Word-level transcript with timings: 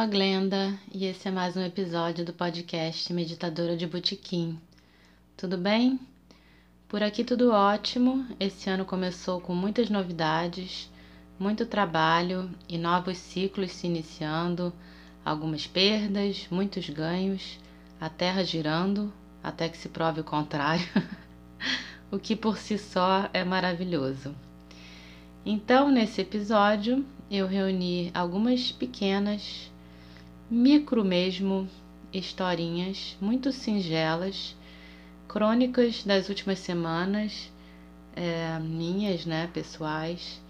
a 0.00 0.06
Glenda 0.06 0.78
e 0.90 1.04
esse 1.04 1.28
é 1.28 1.30
mais 1.30 1.58
um 1.58 1.62
episódio 1.62 2.24
do 2.24 2.32
podcast 2.32 3.12
Meditadora 3.12 3.76
de 3.76 3.86
Botequim. 3.86 4.58
Tudo 5.36 5.58
bem? 5.58 6.00
Por 6.88 7.02
aqui 7.02 7.22
tudo 7.22 7.52
ótimo. 7.52 8.26
Esse 8.40 8.70
ano 8.70 8.86
começou 8.86 9.42
com 9.42 9.54
muitas 9.54 9.90
novidades, 9.90 10.90
muito 11.38 11.66
trabalho 11.66 12.50
e 12.66 12.78
novos 12.78 13.18
ciclos 13.18 13.72
se 13.72 13.88
iniciando, 13.88 14.72
algumas 15.22 15.66
perdas, 15.66 16.48
muitos 16.50 16.88
ganhos, 16.88 17.58
a 18.00 18.08
terra 18.08 18.42
girando 18.42 19.12
até 19.42 19.68
que 19.68 19.76
se 19.76 19.90
prove 19.90 20.22
o 20.22 20.24
contrário, 20.24 20.88
o 22.10 22.18
que 22.18 22.34
por 22.34 22.56
si 22.56 22.78
só 22.78 23.28
é 23.34 23.44
maravilhoso. 23.44 24.34
Então, 25.44 25.90
nesse 25.90 26.22
episódio, 26.22 27.04
eu 27.30 27.46
reuni 27.46 28.10
algumas 28.14 28.72
pequenas, 28.72 29.69
micro 30.50 31.04
mesmo, 31.04 31.68
historinhas 32.12 33.16
muito 33.20 33.52
singelas, 33.52 34.56
crônicas 35.28 36.02
das 36.02 36.28
últimas 36.28 36.58
semanas, 36.58 37.50
é, 38.16 38.58
minhas, 38.58 39.24
né, 39.24 39.48
pessoais, 39.54 40.40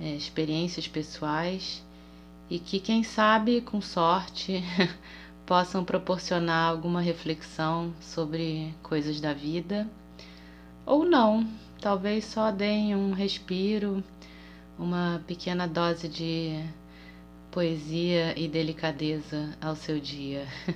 é, 0.00 0.16
experiências 0.16 0.88
pessoais, 0.88 1.82
e 2.50 2.58
que, 2.58 2.80
quem 2.80 3.04
sabe, 3.04 3.60
com 3.60 3.80
sorte, 3.80 4.62
possam 5.46 5.84
proporcionar 5.84 6.70
alguma 6.70 7.00
reflexão 7.00 7.94
sobre 8.00 8.74
coisas 8.82 9.20
da 9.20 9.32
vida, 9.32 9.88
ou 10.84 11.04
não, 11.04 11.46
talvez 11.80 12.24
só 12.24 12.50
deem 12.50 12.96
um 12.96 13.12
respiro 13.12 14.02
uma 14.78 15.22
pequena 15.26 15.66
dose 15.68 16.08
de 16.08 16.60
poesia 17.54 18.36
e 18.36 18.48
delicadeza 18.48 19.56
ao 19.60 19.76
seu 19.76 20.00
dia. 20.00 20.44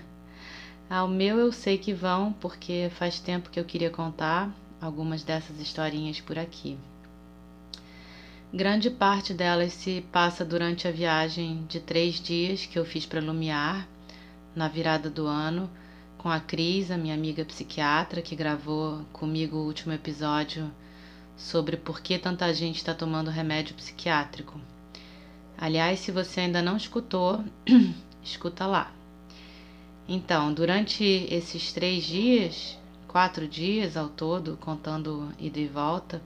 Ao 0.89 1.09
meu 1.09 1.37
eu 1.37 1.51
sei 1.51 1.77
que 1.77 1.93
vão, 1.93 2.33
porque 2.35 2.89
faz 2.95 3.19
tempo 3.19 3.51
que 3.51 3.59
eu 3.59 3.65
queria 3.65 3.91
contar 3.91 4.48
algumas 4.81 5.25
dessas 5.25 5.61
historinhas 5.61 6.20
por 6.20 6.39
aqui. 6.39 6.79
Grande 8.55 8.91
parte 8.91 9.35
delas 9.35 9.73
se 9.73 10.03
passa 10.12 10.45
durante 10.45 10.87
a 10.87 10.93
viagem 10.93 11.67
de 11.69 11.81
três 11.81 12.15
dias 12.15 12.65
que 12.65 12.79
eu 12.79 12.85
fiz 12.85 13.05
para 13.05 13.20
Lumiar, 13.20 13.87
na 14.55 14.69
virada 14.69 15.11
do 15.11 15.27
ano, 15.27 15.69
com 16.17 16.31
a 16.31 16.39
Cris, 16.39 16.92
a 16.92 16.97
minha 16.97 17.14
amiga 17.14 17.45
psiquiatra, 17.45 18.23
que 18.23 18.36
gravou 18.36 19.05
comigo 19.13 19.57
o 19.57 19.67
último 19.67 19.92
episódio 19.92 20.70
sobre 21.36 21.77
por 21.77 22.01
que 22.01 22.17
tanta 22.20 22.55
gente 22.55 22.77
está 22.77 22.95
tomando 22.95 23.33
remédio 23.33 23.75
psiquiátrico. 23.75 24.61
Aliás, 25.61 25.98
se 25.98 26.13
você 26.13 26.42
ainda 26.42 26.63
não 26.63 26.77
escutou, 26.77 27.45
escuta 28.23 28.64
lá. 28.64 28.92
Então, 30.08 30.55
durante 30.55 31.02
esses 31.05 31.73
três 31.73 32.05
dias, 32.05 32.79
quatro 33.08 33.48
dias 33.48 33.96
ao 33.96 34.08
todo, 34.08 34.57
contando 34.61 35.35
ida 35.36 35.58
e 35.58 35.67
volta, 35.67 36.23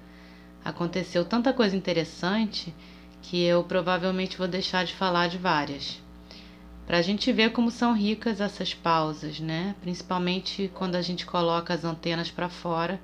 aconteceu 0.62 1.24
tanta 1.24 1.50
coisa 1.50 1.74
interessante 1.74 2.74
que 3.22 3.42
eu 3.42 3.64
provavelmente 3.64 4.36
vou 4.36 4.46
deixar 4.46 4.84
de 4.84 4.94
falar 4.94 5.28
de 5.28 5.38
várias. 5.38 5.98
Para 6.86 6.98
a 6.98 7.02
gente 7.02 7.32
ver 7.32 7.52
como 7.52 7.70
são 7.70 7.94
ricas 7.94 8.38
essas 8.38 8.74
pausas, 8.74 9.40
né? 9.40 9.74
Principalmente 9.80 10.70
quando 10.74 10.96
a 10.96 11.00
gente 11.00 11.24
coloca 11.24 11.72
as 11.72 11.84
antenas 11.84 12.30
para 12.30 12.50
fora 12.50 13.00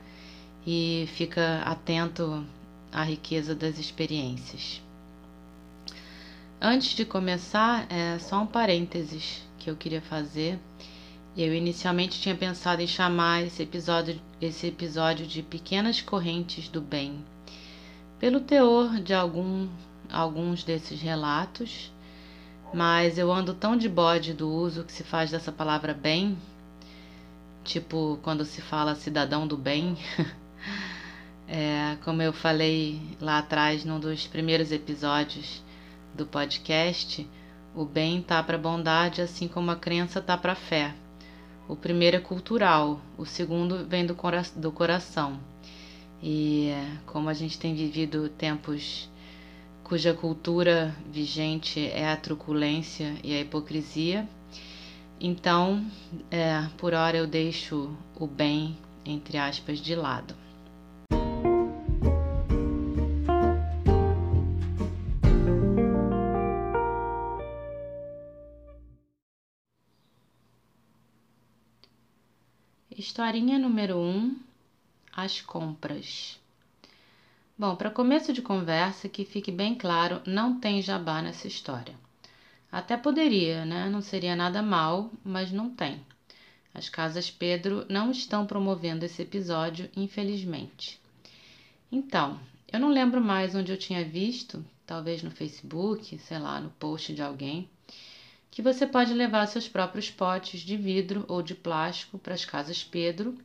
e 0.66 1.09
fica 1.15 1.62
atento 1.65 2.45
à 2.93 3.03
riqueza 3.03 3.55
das 3.55 3.78
experiências. 3.78 4.83
Antes 6.61 6.97
de 6.97 7.05
começar, 7.05 7.87
é 7.89 8.19
só 8.19 8.43
um 8.43 8.47
parênteses 8.47 9.45
que 9.61 9.71
eu 9.71 9.77
queria 9.77 10.03
fazer. 10.03 10.59
Eu 11.37 11.55
inicialmente 11.55 12.21
tinha 12.21 12.35
pensado 12.35 12.83
em 12.83 12.87
chamar 12.87 13.45
esse 13.45 13.63
episódio, 13.63 14.21
esse 14.41 14.67
episódio 14.67 15.25
de 15.25 15.41
Pequenas 15.41 16.01
Correntes 16.01 16.69
do 16.69 16.81
Bem, 16.81 17.25
pelo 18.19 18.41
teor 18.41 18.99
de 19.01 19.15
algum, 19.15 19.69
alguns 20.11 20.65
desses 20.65 21.01
relatos, 21.01 21.93
mas 22.75 23.19
eu 23.19 23.31
ando 23.31 23.55
tão 23.55 23.77
de 23.77 23.89
bode 23.89 24.35
do 24.35 24.51
uso 24.51 24.83
que 24.83 24.93
se 24.93 25.05
faz 25.05 25.31
dessa 25.31 25.53
palavra 25.53 25.95
bem, 25.95 26.37
tipo 27.63 28.19
quando 28.21 28.45
se 28.45 28.61
fala 28.61 28.97
cidadão 28.97 29.47
do 29.47 29.57
bem. 29.57 29.97
É, 31.51 31.97
como 32.05 32.21
eu 32.21 32.31
falei 32.31 33.01
lá 33.23 33.39
atrás, 33.39 33.83
num 33.83 33.99
dos 33.99 34.27
primeiros 34.27 34.71
episódios 34.71 35.63
do 36.19 36.27
podcast, 36.27 37.25
o 37.75 37.84
bem 37.84 38.21
tá 38.21 38.43
para 38.43 38.56
a 38.56 38.61
bondade, 38.61 39.23
assim 39.23 39.47
como 39.47 39.71
a 39.71 39.77
crença 39.77 40.21
tá 40.21 40.37
para 40.37 40.53
a 40.53 40.56
fé. 40.56 40.93
O 41.69 41.77
primeiro 41.77 42.17
é 42.17 42.21
cultural, 42.21 43.01
o 43.17 43.25
segundo 43.25 43.87
vem 43.87 44.05
do, 44.05 44.17
cora 44.17 44.43
do 44.57 44.73
coração. 44.73 45.39
E 46.21 46.73
como 47.07 47.28
a 47.28 47.34
gente 47.34 47.57
tem 47.57 47.75
vivido 47.75 48.28
tempos 48.31 49.09
cuja 49.84 50.12
cultura 50.12 50.95
vigente 51.11 51.87
é 51.87 52.11
a 52.11 52.17
truculência 52.17 53.15
e 53.23 53.33
a 53.33 53.41
hipocrisia, 53.41 54.28
então, 55.21 55.84
é, 56.31 56.67
por 56.77 56.95
hora 56.95 57.17
eu 57.17 57.27
deixo 57.27 57.97
o 58.19 58.27
bem, 58.27 58.77
entre 59.05 59.39
aspas, 59.39 59.81
de 59.81 59.95
lado. 59.95 60.34
Historinha 73.19 73.59
número 73.59 73.97
1: 73.99 74.01
um, 74.01 74.37
As 75.12 75.41
compras. 75.41 76.39
Bom, 77.59 77.75
para 77.75 77.91
começo 77.91 78.33
de 78.33 78.41
conversa, 78.41 79.09
que 79.09 79.25
fique 79.25 79.51
bem 79.51 79.75
claro, 79.75 80.23
não 80.25 80.61
tem 80.61 80.81
jabá 80.81 81.21
nessa 81.21 81.49
história. 81.49 81.97
Até 82.71 82.97
poderia, 82.97 83.65
né? 83.65 83.91
Não 83.91 84.01
seria 84.01 84.37
nada 84.37 84.62
mal, 84.62 85.11
mas 85.25 85.51
não 85.51 85.69
tem. 85.69 86.01
As 86.73 86.89
Casas 86.89 87.28
Pedro 87.28 87.84
não 87.89 88.12
estão 88.12 88.47
promovendo 88.47 89.05
esse 89.05 89.21
episódio, 89.21 89.91
infelizmente. 89.97 91.01
Então, 91.91 92.39
eu 92.73 92.78
não 92.78 92.89
lembro 92.89 93.21
mais 93.21 93.53
onde 93.53 93.73
eu 93.73 93.77
tinha 93.77 94.05
visto, 94.05 94.65
talvez 94.87 95.25
no 95.25 95.33
Facebook, 95.33 96.16
sei 96.21 96.39
lá, 96.39 96.60
no 96.60 96.71
post 96.71 97.13
de 97.13 97.21
alguém, 97.21 97.69
que 98.50 98.62
você 98.62 98.86
pode 98.86 99.12
levar 99.15 99.47
seus 99.47 99.68
próprios 99.68 100.10
potes 100.10 100.60
de 100.60 100.77
vidro 100.77 101.24
ou 101.28 101.42
de 101.42 101.54
plástico 101.54 102.18
para 102.18 102.34
as 102.34 102.45
Casas 102.45 102.83
Pedro, 102.83 103.36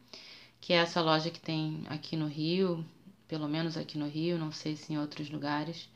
que 0.60 0.74
é 0.74 0.78
essa 0.78 1.02
loja 1.02 1.30
que 1.30 1.40
tem 1.40 1.84
aqui 1.88 2.16
no 2.16 2.28
Rio, 2.28 2.86
pelo 3.28 3.48
menos 3.48 3.78
aqui 3.78 3.98
no 3.98 4.08
Rio, 4.08 4.38
não 4.38 4.52
sei 4.52 4.76
se 4.76 4.94
em 4.94 4.98
outros 4.98 5.30
lugares, 5.30 5.90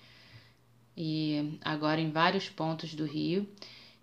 e 0.95 1.59
agora 1.63 2.01
em 2.01 2.11
vários 2.11 2.49
pontos 2.49 2.93
do 2.93 3.05
Rio, 3.05 3.47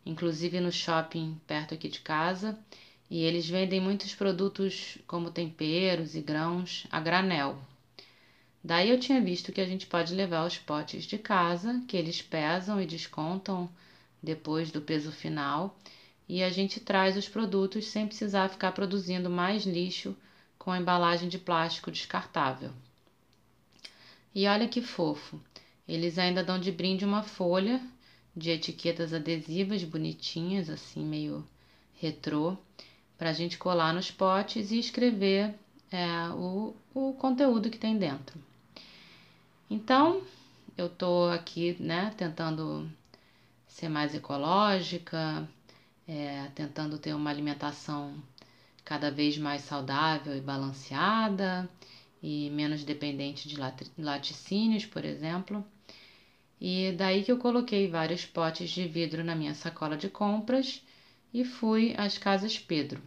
inclusive 0.06 0.60
no 0.60 0.70
shopping 0.70 1.40
perto 1.46 1.74
aqui 1.74 1.88
de 1.88 2.00
casa, 2.00 2.58
e 3.10 3.22
eles 3.22 3.48
vendem 3.48 3.80
muitos 3.80 4.14
produtos 4.14 4.98
como 5.06 5.30
temperos 5.30 6.14
e 6.14 6.20
grãos 6.20 6.86
a 6.90 7.00
granel. 7.00 7.58
Daí 8.62 8.88
eu 8.88 8.98
tinha 8.98 9.20
visto 9.20 9.52
que 9.52 9.60
a 9.60 9.66
gente 9.66 9.86
pode 9.86 10.14
levar 10.14 10.46
os 10.46 10.56
potes 10.56 11.04
de 11.04 11.18
casa, 11.18 11.82
que 11.86 11.96
eles 11.96 12.22
pesam 12.22 12.80
e 12.80 12.86
descontam 12.86 13.68
depois 14.24 14.70
do 14.70 14.80
peso 14.80 15.12
final, 15.12 15.78
e 16.28 16.42
a 16.42 16.50
gente 16.50 16.80
traz 16.80 17.16
os 17.16 17.28
produtos 17.28 17.86
sem 17.86 18.06
precisar 18.06 18.48
ficar 18.48 18.72
produzindo 18.72 19.28
mais 19.28 19.64
lixo 19.64 20.16
com 20.58 20.70
a 20.70 20.78
embalagem 20.78 21.28
de 21.28 21.38
plástico 21.38 21.90
descartável. 21.90 22.70
E 24.34 24.46
olha 24.48 24.66
que 24.66 24.80
fofo, 24.80 25.40
eles 25.86 26.18
ainda 26.18 26.42
dão 26.42 26.58
de 26.58 26.72
brinde 26.72 27.04
uma 27.04 27.22
folha 27.22 27.80
de 28.34 28.50
etiquetas 28.50 29.12
adesivas 29.12 29.84
bonitinhas, 29.84 30.68
assim, 30.68 31.04
meio 31.04 31.46
retrô, 32.00 32.56
para 33.16 33.30
a 33.30 33.32
gente 33.32 33.58
colar 33.58 33.92
nos 33.94 34.10
potes 34.10 34.72
e 34.72 34.78
escrever 34.78 35.54
é, 35.92 36.28
o, 36.30 36.74
o 36.92 37.12
conteúdo 37.12 37.70
que 37.70 37.78
tem 37.78 37.96
dentro. 37.96 38.36
Então, 39.70 40.22
eu 40.76 40.88
tô 40.88 41.26
aqui, 41.26 41.76
né, 41.78 42.12
tentando 42.16 42.90
ser 43.74 43.88
mais 43.88 44.14
ecológica, 44.14 45.48
é, 46.06 46.48
tentando 46.54 46.96
ter 46.96 47.12
uma 47.12 47.28
alimentação 47.28 48.14
cada 48.84 49.10
vez 49.10 49.36
mais 49.36 49.62
saudável 49.62 50.36
e 50.36 50.40
balanceada 50.40 51.68
e 52.22 52.50
menos 52.50 52.84
dependente 52.84 53.48
de 53.48 53.56
laticínios, 53.98 54.86
por 54.86 55.04
exemplo. 55.04 55.64
E 56.60 56.92
daí 56.92 57.24
que 57.24 57.32
eu 57.32 57.38
coloquei 57.38 57.88
vários 57.88 58.24
potes 58.24 58.70
de 58.70 58.86
vidro 58.86 59.24
na 59.24 59.34
minha 59.34 59.54
sacola 59.54 59.96
de 59.96 60.08
compras 60.08 60.80
e 61.32 61.44
fui 61.44 61.94
às 61.98 62.16
casas 62.16 62.56
Pedro. 62.56 63.02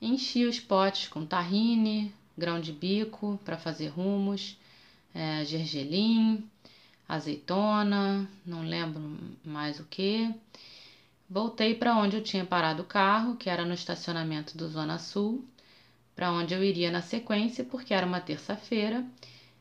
Enchi 0.00 0.44
os 0.44 0.60
potes 0.60 1.08
com 1.08 1.26
tahine, 1.26 2.14
grão 2.38 2.60
de 2.60 2.70
bico 2.70 3.40
para 3.44 3.58
fazer 3.58 3.88
rumos, 3.88 4.56
é, 5.12 5.44
gergelim, 5.44 6.48
azeitona, 7.08 8.28
não 8.44 8.62
lembro 8.62 9.18
mais 9.44 9.78
o 9.78 9.84
que. 9.84 10.32
Voltei 11.28 11.74
para 11.74 11.96
onde 11.96 12.16
eu 12.16 12.22
tinha 12.22 12.44
parado 12.44 12.82
o 12.82 12.86
carro, 12.86 13.36
que 13.36 13.50
era 13.50 13.64
no 13.64 13.74
estacionamento 13.74 14.56
do 14.56 14.68
Zona 14.68 14.98
Sul, 14.98 15.44
para 16.14 16.32
onde 16.32 16.54
eu 16.54 16.62
iria 16.62 16.90
na 16.90 17.02
sequência, 17.02 17.64
porque 17.64 17.92
era 17.92 18.06
uma 18.06 18.20
terça-feira, 18.20 19.04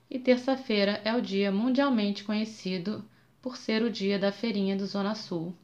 e 0.09 0.19
terça-feira 0.19 1.01
é 1.03 1.15
o 1.15 1.21
dia 1.21 1.51
mundialmente 1.51 2.23
conhecido 2.23 3.03
por 3.41 3.57
ser 3.57 3.83
o 3.83 3.91
dia 3.91 4.17
da 4.17 4.31
feirinha 4.31 4.75
do 4.75 4.85
Zona 4.85 5.15
Sul, 5.15 5.55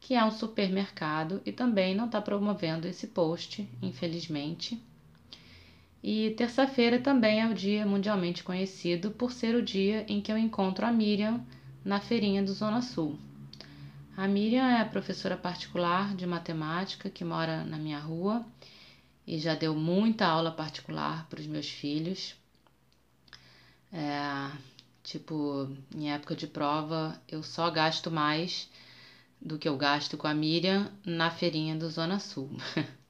que 0.00 0.14
é 0.14 0.24
um 0.24 0.30
supermercado 0.30 1.40
e 1.44 1.52
também 1.52 1.94
não 1.94 2.06
está 2.06 2.20
promovendo 2.20 2.88
esse 2.88 3.08
post, 3.08 3.68
infelizmente. 3.80 4.80
E 6.02 6.30
terça-feira 6.30 6.98
também 6.98 7.40
é 7.40 7.46
o 7.46 7.54
dia 7.54 7.86
mundialmente 7.86 8.42
conhecido 8.42 9.12
por 9.12 9.30
ser 9.30 9.54
o 9.54 9.62
dia 9.62 10.04
em 10.08 10.20
que 10.20 10.32
eu 10.32 10.36
encontro 10.36 10.84
a 10.84 10.90
Miriam 10.90 11.40
na 11.84 12.00
feirinha 12.00 12.42
do 12.42 12.52
Zona 12.52 12.82
Sul. 12.82 13.16
A 14.16 14.26
Miriam 14.26 14.66
é 14.66 14.84
professora 14.84 15.36
particular 15.36 16.14
de 16.16 16.26
matemática 16.26 17.08
que 17.08 17.24
mora 17.24 17.64
na 17.64 17.78
minha 17.78 18.00
rua 18.00 18.44
e 19.26 19.38
já 19.38 19.54
deu 19.54 19.74
muita 19.76 20.26
aula 20.26 20.50
particular 20.50 21.26
para 21.28 21.40
os 21.40 21.46
meus 21.46 21.68
filhos. 21.68 22.34
É, 23.92 24.50
tipo, 25.04 25.70
em 25.94 26.12
época 26.12 26.34
de 26.34 26.48
prova, 26.48 27.20
eu 27.28 27.42
só 27.42 27.70
gasto 27.70 28.10
mais 28.10 28.68
do 29.40 29.56
que 29.56 29.68
eu 29.68 29.76
gasto 29.76 30.16
com 30.16 30.26
a 30.26 30.34
Miriam 30.34 30.90
na 31.06 31.30
feirinha 31.30 31.76
do 31.76 31.88
Zona 31.88 32.18
Sul. 32.18 32.50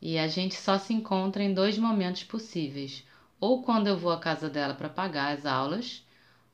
E 0.00 0.18
a 0.18 0.28
gente 0.28 0.54
só 0.54 0.78
se 0.78 0.92
encontra 0.92 1.42
em 1.42 1.54
dois 1.54 1.78
momentos 1.78 2.24
possíveis: 2.24 3.04
ou 3.40 3.62
quando 3.62 3.86
eu 3.86 3.96
vou 3.96 4.12
à 4.12 4.18
casa 4.18 4.48
dela 4.48 4.74
para 4.74 4.88
pagar 4.88 5.34
as 5.34 5.46
aulas, 5.46 6.06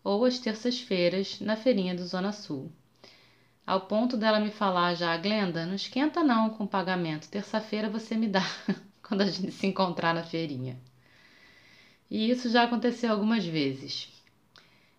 ou 0.05 0.25
às 0.25 0.39
terças-feiras 0.39 1.41
na 1.41 1.57
feirinha 1.57 1.95
do 1.95 2.07
Zona 2.07 2.33
Sul. 2.33 2.73
Ao 3.67 3.83
ponto 3.83 4.17
dela 4.17 4.41
me 4.41 4.51
falar 4.51 4.95
já, 4.95 5.17
Glenda, 5.17 5.65
não 5.65 5.75
esquenta 5.75 6.25
não 6.25 6.51
com 6.51 6.65
o 6.65 6.69
pagamento, 6.69 7.29
terça-feira 7.29 7.89
você 7.89 8.17
me 8.17 8.29
dá 8.29 8.45
quando 9.03 9.23
a 9.23 9.27
gente 9.27 9.53
se 9.53 9.67
encontrar 9.67 10.13
na 10.13 10.25
feirinha. 10.25 10.77
E 12.11 12.31
isso 12.31 12.51
já 12.51 12.65
aconteceu 12.65 13.13
algumas 13.13 13.45
vezes. 13.45 14.09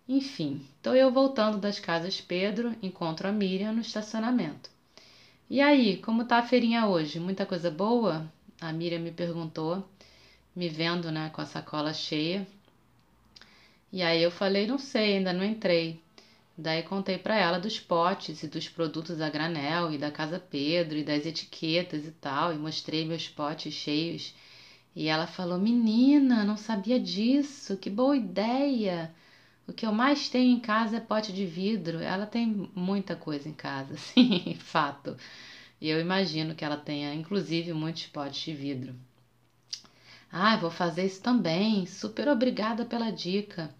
Enfim, 0.07 0.65
estou 0.75 0.95
eu 0.95 1.11
voltando 1.11 1.57
das 1.57 1.79
casas 1.79 2.19
Pedro, 2.19 2.75
encontro 2.81 3.27
a 3.27 3.31
Miriam 3.31 3.73
no 3.73 3.81
estacionamento. 3.81 4.72
E 5.53 5.61
aí, 5.61 5.97
como 5.97 6.25
tá 6.25 6.39
a 6.39 6.47
feirinha 6.47 6.87
hoje? 6.87 7.19
Muita 7.19 7.45
coisa 7.45 7.69
boa? 7.69 8.27
A 8.59 8.73
Miriam 8.73 8.97
me 9.01 9.11
perguntou, 9.11 9.87
me 10.55 10.67
vendo, 10.67 11.11
né, 11.11 11.29
com 11.29 11.41
a 11.41 11.45
sacola 11.45 11.93
cheia. 11.93 12.47
E 13.91 14.01
aí 14.01 14.23
eu 14.23 14.31
falei, 14.31 14.65
não 14.65 14.79
sei, 14.79 15.17
ainda 15.17 15.31
não 15.31 15.45
entrei. 15.45 16.01
Daí 16.57 16.81
contei 16.81 17.19
para 17.19 17.35
ela 17.35 17.59
dos 17.59 17.79
potes 17.79 18.41
e 18.41 18.47
dos 18.47 18.67
produtos 18.67 19.21
a 19.21 19.29
granel 19.29 19.91
e 19.91 19.99
da 19.99 20.09
Casa 20.09 20.39
Pedro 20.39 20.97
e 20.97 21.03
das 21.03 21.23
etiquetas 21.23 22.03
e 22.07 22.11
tal, 22.13 22.51
e 22.51 22.57
mostrei 22.57 23.05
meus 23.05 23.29
potes 23.29 23.75
cheios. 23.75 24.33
E 24.95 25.07
ela 25.07 25.27
falou: 25.27 25.59
"Menina, 25.59 26.43
não 26.43 26.57
sabia 26.57 26.99
disso. 26.99 27.77
Que 27.77 27.91
boa 27.91 28.17
ideia. 28.17 29.13
O 29.67 29.71
que 29.73 29.85
eu 29.85 29.91
mais 29.91 30.27
tenho 30.27 30.55
em 30.55 30.59
casa 30.59 30.97
é 30.97 30.99
pote 30.99 31.31
de 31.31 31.45
vidro. 31.45 31.99
Ela 31.99 32.25
tem 32.25 32.69
muita 32.75 33.15
coisa 33.15 33.47
em 33.47 33.53
casa, 33.53 33.95
sim, 33.97 34.55
fato. 34.59 35.17
E 35.79 35.89
eu 35.89 35.99
imagino 35.99 36.55
que 36.55 36.65
ela 36.65 36.77
tenha, 36.77 37.13
inclusive, 37.13 37.73
muitos 37.73 38.05
potes 38.07 38.41
de 38.41 38.53
vidro. 38.53 38.95
Ah, 40.31 40.57
vou 40.57 40.71
fazer 40.71 41.05
isso 41.05 41.21
também. 41.21 41.85
Super 41.85 42.27
obrigada 42.27 42.83
pela 42.85 43.11
dica. 43.11 43.73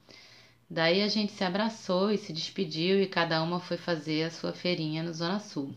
Daí 0.70 1.02
a 1.02 1.08
gente 1.08 1.32
se 1.32 1.44
abraçou 1.44 2.12
e 2.12 2.18
se 2.18 2.32
despediu 2.32 3.02
e 3.02 3.08
cada 3.08 3.42
uma 3.44 3.60
foi 3.60 3.78
fazer 3.78 4.24
a 4.24 4.32
sua 4.32 4.54
feirinha 4.54 5.04
no 5.04 5.14
Zona 5.14 5.40
Sul. 5.40 5.74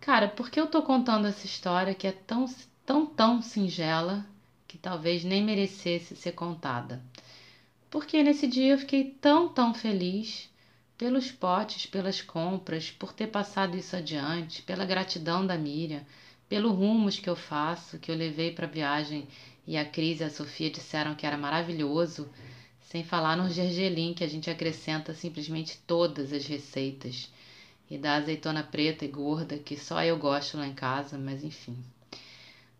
Cara, 0.00 0.28
por 0.28 0.50
que 0.50 0.60
eu 0.60 0.66
tô 0.66 0.82
contando 0.82 1.26
essa 1.26 1.46
história 1.46 1.94
que 1.94 2.06
é 2.06 2.12
tão, 2.12 2.46
tão, 2.84 3.06
tão 3.06 3.40
singela 3.40 4.24
que 4.66 4.76
talvez 4.76 5.24
nem 5.24 5.42
merecesse 5.42 6.16
ser 6.16 6.32
contada? 6.32 7.02
Porque 7.94 8.24
nesse 8.24 8.48
dia 8.48 8.72
eu 8.72 8.78
fiquei 8.78 9.04
tão, 9.20 9.48
tão 9.48 9.72
feliz 9.72 10.50
pelos 10.98 11.30
potes, 11.30 11.86
pelas 11.86 12.20
compras, 12.20 12.90
por 12.90 13.12
ter 13.12 13.28
passado 13.28 13.76
isso 13.76 13.94
adiante, 13.94 14.62
pela 14.62 14.84
gratidão 14.84 15.46
da 15.46 15.56
Miriam, 15.56 16.04
pelo 16.48 16.72
rumos 16.72 17.20
que 17.20 17.30
eu 17.30 17.36
faço, 17.36 18.00
que 18.00 18.10
eu 18.10 18.16
levei 18.16 18.50
para 18.50 18.66
a 18.66 18.68
viagem 18.68 19.28
e 19.64 19.76
a 19.76 19.84
Cris 19.84 20.18
e 20.18 20.24
a 20.24 20.28
Sofia 20.28 20.70
disseram 20.70 21.14
que 21.14 21.24
era 21.24 21.38
maravilhoso, 21.38 22.28
sem 22.80 23.04
falar 23.04 23.36
no 23.36 23.48
gergelim 23.48 24.12
que 24.12 24.24
a 24.24 24.28
gente 24.28 24.50
acrescenta 24.50 25.14
simplesmente 25.14 25.78
todas 25.86 26.32
as 26.32 26.48
receitas 26.48 27.30
e 27.88 27.96
da 27.96 28.16
azeitona 28.16 28.64
preta 28.64 29.04
e 29.04 29.08
gorda 29.08 29.56
que 29.56 29.76
só 29.76 30.02
eu 30.02 30.18
gosto 30.18 30.56
lá 30.56 30.66
em 30.66 30.74
casa, 30.74 31.16
mas 31.16 31.44
enfim. 31.44 31.76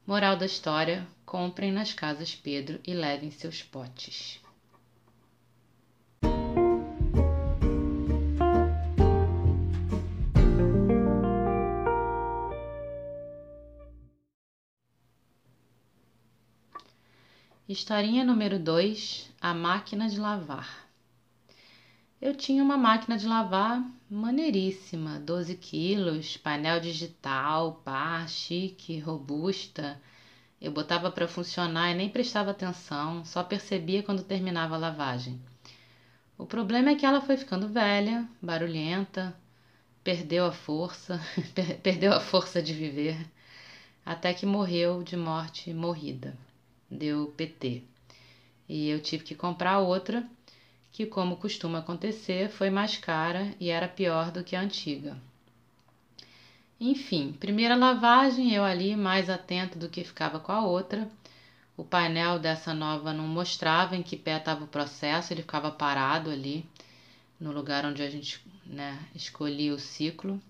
Moral 0.04 0.36
da 0.36 0.46
história: 0.46 1.06
comprem 1.24 1.70
nas 1.70 1.92
casas 1.92 2.34
Pedro 2.34 2.80
e 2.84 2.92
levem 2.92 3.30
seus 3.30 3.62
potes. 3.62 4.42
Historinha 17.74 18.22
número 18.22 18.56
2: 18.56 19.32
A 19.40 19.52
máquina 19.52 20.08
de 20.08 20.16
lavar. 20.16 20.88
Eu 22.22 22.32
tinha 22.32 22.62
uma 22.62 22.78
máquina 22.78 23.18
de 23.18 23.26
lavar 23.26 23.84
maneiríssima, 24.08 25.18
12 25.18 25.56
quilos, 25.56 26.36
painel 26.36 26.78
digital, 26.78 27.82
pá, 27.84 28.24
chique, 28.28 29.00
robusta. 29.00 30.00
Eu 30.60 30.70
botava 30.70 31.10
para 31.10 31.26
funcionar 31.26 31.90
e 31.90 31.96
nem 31.96 32.08
prestava 32.08 32.52
atenção, 32.52 33.24
só 33.24 33.42
percebia 33.42 34.04
quando 34.04 34.22
terminava 34.22 34.76
a 34.76 34.78
lavagem. 34.78 35.42
O 36.38 36.46
problema 36.46 36.90
é 36.90 36.94
que 36.94 37.04
ela 37.04 37.20
foi 37.20 37.36
ficando 37.36 37.66
velha, 37.66 38.24
barulhenta, 38.40 39.36
perdeu 40.04 40.46
a 40.46 40.52
força, 40.52 41.20
perdeu 41.82 42.12
a 42.12 42.20
força 42.20 42.62
de 42.62 42.72
viver, 42.72 43.18
até 44.06 44.32
que 44.32 44.46
morreu 44.46 45.02
de 45.02 45.16
morte 45.16 45.74
morrida 45.74 46.38
deu 46.90 47.32
PT. 47.36 47.82
E 48.68 48.88
eu 48.88 49.00
tive 49.00 49.24
que 49.24 49.34
comprar 49.34 49.78
outra, 49.80 50.26
que, 50.92 51.06
como 51.06 51.36
costuma 51.36 51.80
acontecer, 51.80 52.48
foi 52.48 52.70
mais 52.70 52.96
cara 52.96 53.54
e 53.58 53.68
era 53.68 53.88
pior 53.88 54.30
do 54.30 54.44
que 54.44 54.54
a 54.54 54.60
antiga. 54.60 55.16
Enfim, 56.80 57.32
primeira 57.32 57.74
lavagem, 57.74 58.52
eu 58.52 58.64
ali 58.64 58.94
mais 58.96 59.30
atenta 59.30 59.78
do 59.78 59.88
que 59.88 60.04
ficava 60.04 60.38
com 60.38 60.52
a 60.52 60.64
outra. 60.64 61.08
O 61.76 61.84
painel 61.84 62.38
dessa 62.38 62.72
nova 62.72 63.12
não 63.12 63.26
mostrava 63.26 63.96
em 63.96 64.02
que 64.02 64.16
pé 64.16 64.36
estava 64.36 64.64
o 64.64 64.68
processo, 64.68 65.32
ele 65.32 65.42
ficava 65.42 65.70
parado 65.70 66.30
ali 66.30 66.64
no 67.40 67.52
lugar 67.52 67.84
onde 67.84 68.02
a 68.02 68.08
gente 68.08 68.40
né, 68.64 68.98
escolhia 69.14 69.74
o 69.74 69.78
ciclo. 69.78 70.40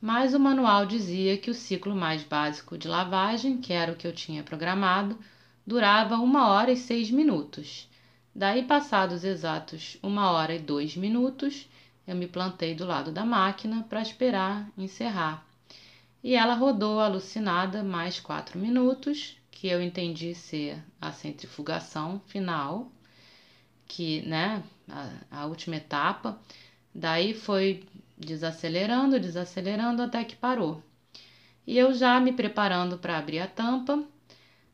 Mas 0.00 0.32
o 0.32 0.38
manual 0.38 0.86
dizia 0.86 1.36
que 1.36 1.50
o 1.50 1.54
ciclo 1.54 1.94
mais 1.94 2.22
básico 2.22 2.78
de 2.78 2.86
lavagem, 2.86 3.58
que 3.58 3.72
era 3.72 3.92
o 3.92 3.96
que 3.96 4.06
eu 4.06 4.12
tinha 4.12 4.44
programado, 4.44 5.18
durava 5.66 6.16
uma 6.16 6.48
hora 6.48 6.70
e 6.70 6.76
seis 6.76 7.10
minutos. 7.10 7.88
Daí, 8.34 8.62
passados 8.62 9.24
exatos 9.24 9.98
uma 10.02 10.30
hora 10.30 10.54
e 10.54 10.58
dois 10.60 10.96
minutos, 10.96 11.68
eu 12.06 12.14
me 12.14 12.28
plantei 12.28 12.74
do 12.74 12.86
lado 12.86 13.10
da 13.10 13.24
máquina 13.24 13.84
para 13.88 14.00
esperar 14.00 14.68
encerrar. 14.78 15.44
E 16.22 16.34
ela 16.34 16.54
rodou 16.54 17.00
alucinada 17.00 17.82
mais 17.82 18.20
quatro 18.20 18.58
minutos, 18.58 19.36
que 19.50 19.66
eu 19.66 19.82
entendi 19.82 20.34
ser 20.34 20.82
a 21.00 21.10
centrifugação 21.10 22.20
final, 22.26 22.92
que, 23.86 24.22
né, 24.22 24.62
a, 24.88 25.10
a 25.42 25.46
última 25.46 25.76
etapa. 25.76 26.38
Daí 26.94 27.34
foi 27.34 27.84
desacelerando, 28.18 29.20
desacelerando 29.20 30.02
até 30.02 30.24
que 30.24 30.36
parou. 30.36 30.82
E 31.66 31.76
eu 31.78 31.92
já 31.92 32.18
me 32.18 32.32
preparando 32.32 32.98
para 32.98 33.18
abrir 33.18 33.40
a 33.40 33.46
tampa, 33.46 34.02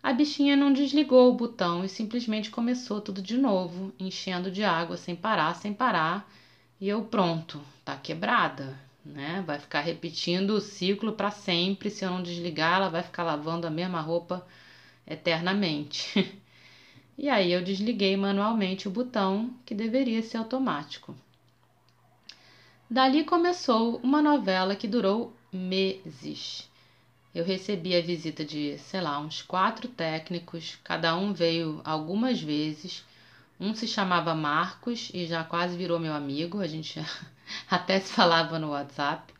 a 0.02 0.12
bichinha 0.12 0.54
não 0.54 0.72
desligou 0.72 1.30
o 1.30 1.34
botão 1.34 1.84
e 1.84 1.88
simplesmente 1.88 2.50
começou 2.50 3.00
tudo 3.00 3.22
de 3.22 3.38
novo, 3.38 3.92
enchendo 3.98 4.50
de 4.50 4.62
água 4.62 4.96
sem 4.96 5.16
parar, 5.16 5.54
sem 5.56 5.72
parar. 5.72 6.30
E 6.78 6.88
eu 6.88 7.02
pronto, 7.04 7.60
tá 7.84 7.96
quebrada, 7.96 8.78
né? 9.04 9.42
Vai 9.46 9.58
ficar 9.58 9.80
repetindo 9.80 10.50
o 10.50 10.60
ciclo 10.60 11.14
para 11.14 11.30
sempre. 11.30 11.90
Se 11.90 12.04
eu 12.04 12.10
não 12.10 12.22
desligar, 12.22 12.76
ela 12.76 12.90
vai 12.90 13.02
ficar 13.02 13.22
lavando 13.22 13.66
a 13.66 13.70
mesma 13.70 14.00
roupa 14.00 14.46
eternamente. 15.06 16.30
e 17.16 17.28
aí 17.28 17.50
eu 17.50 17.62
desliguei 17.62 18.14
manualmente 18.16 18.86
o 18.86 18.90
botão, 18.90 19.54
que 19.64 19.74
deveria 19.74 20.22
ser 20.22 20.36
automático. 20.36 21.14
Dali 22.90 23.24
começou 23.24 23.96
uma 24.02 24.20
novela 24.22 24.76
que 24.76 24.86
durou 24.86 25.34
meses 25.52 26.68
eu 27.34 27.44
recebi 27.44 27.96
a 27.96 28.00
visita 28.00 28.44
de, 28.44 28.78
sei 28.78 29.00
lá, 29.00 29.18
uns 29.18 29.42
quatro 29.42 29.88
técnicos, 29.88 30.78
cada 30.84 31.16
um 31.16 31.32
veio 31.32 31.80
algumas 31.84 32.40
vezes. 32.40 33.04
Um 33.58 33.74
se 33.74 33.88
chamava 33.88 34.34
Marcos 34.36 35.10
e 35.12 35.26
já 35.26 35.42
quase 35.42 35.76
virou 35.76 35.98
meu 35.98 36.14
amigo, 36.14 36.60
a 36.60 36.66
gente 36.68 37.04
até 37.68 37.98
se 37.98 38.12
falava 38.12 38.58
no 38.60 38.70
WhatsApp. 38.70 39.34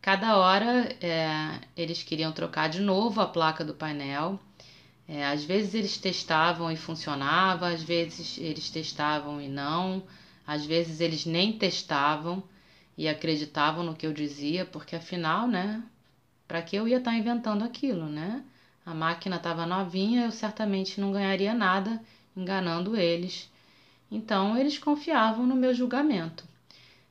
Cada 0.00 0.38
hora 0.38 0.96
é, 0.98 1.60
eles 1.76 2.02
queriam 2.02 2.32
trocar 2.32 2.70
de 2.70 2.80
novo 2.80 3.20
a 3.20 3.26
placa 3.26 3.62
do 3.62 3.74
painel. 3.74 4.40
É, 5.06 5.26
às 5.26 5.44
vezes 5.44 5.74
eles 5.74 5.98
testavam 5.98 6.72
e 6.72 6.76
funcionava, 6.76 7.68
às 7.68 7.82
vezes 7.82 8.38
eles 8.38 8.70
testavam 8.70 9.42
e 9.42 9.48
não, 9.48 10.02
às 10.46 10.64
vezes 10.64 11.02
eles 11.02 11.26
nem 11.26 11.52
testavam 11.52 12.42
e 13.00 13.08
acreditavam 13.08 13.82
no 13.82 13.94
que 13.94 14.06
eu 14.06 14.12
dizia, 14.12 14.66
porque 14.66 14.94
afinal, 14.94 15.48
né, 15.48 15.82
para 16.46 16.60
que 16.60 16.76
eu 16.76 16.86
ia 16.86 16.98
estar 16.98 17.12
tá 17.12 17.16
inventando 17.16 17.64
aquilo, 17.64 18.04
né? 18.04 18.44
A 18.84 18.92
máquina 18.92 19.36
estava 19.36 19.64
novinha, 19.64 20.26
eu 20.26 20.30
certamente 20.30 21.00
não 21.00 21.10
ganharia 21.10 21.54
nada 21.54 21.98
enganando 22.36 22.94
eles. 22.98 23.50
Então 24.10 24.54
eles 24.54 24.76
confiavam 24.76 25.46
no 25.46 25.56
meu 25.56 25.72
julgamento. 25.72 26.44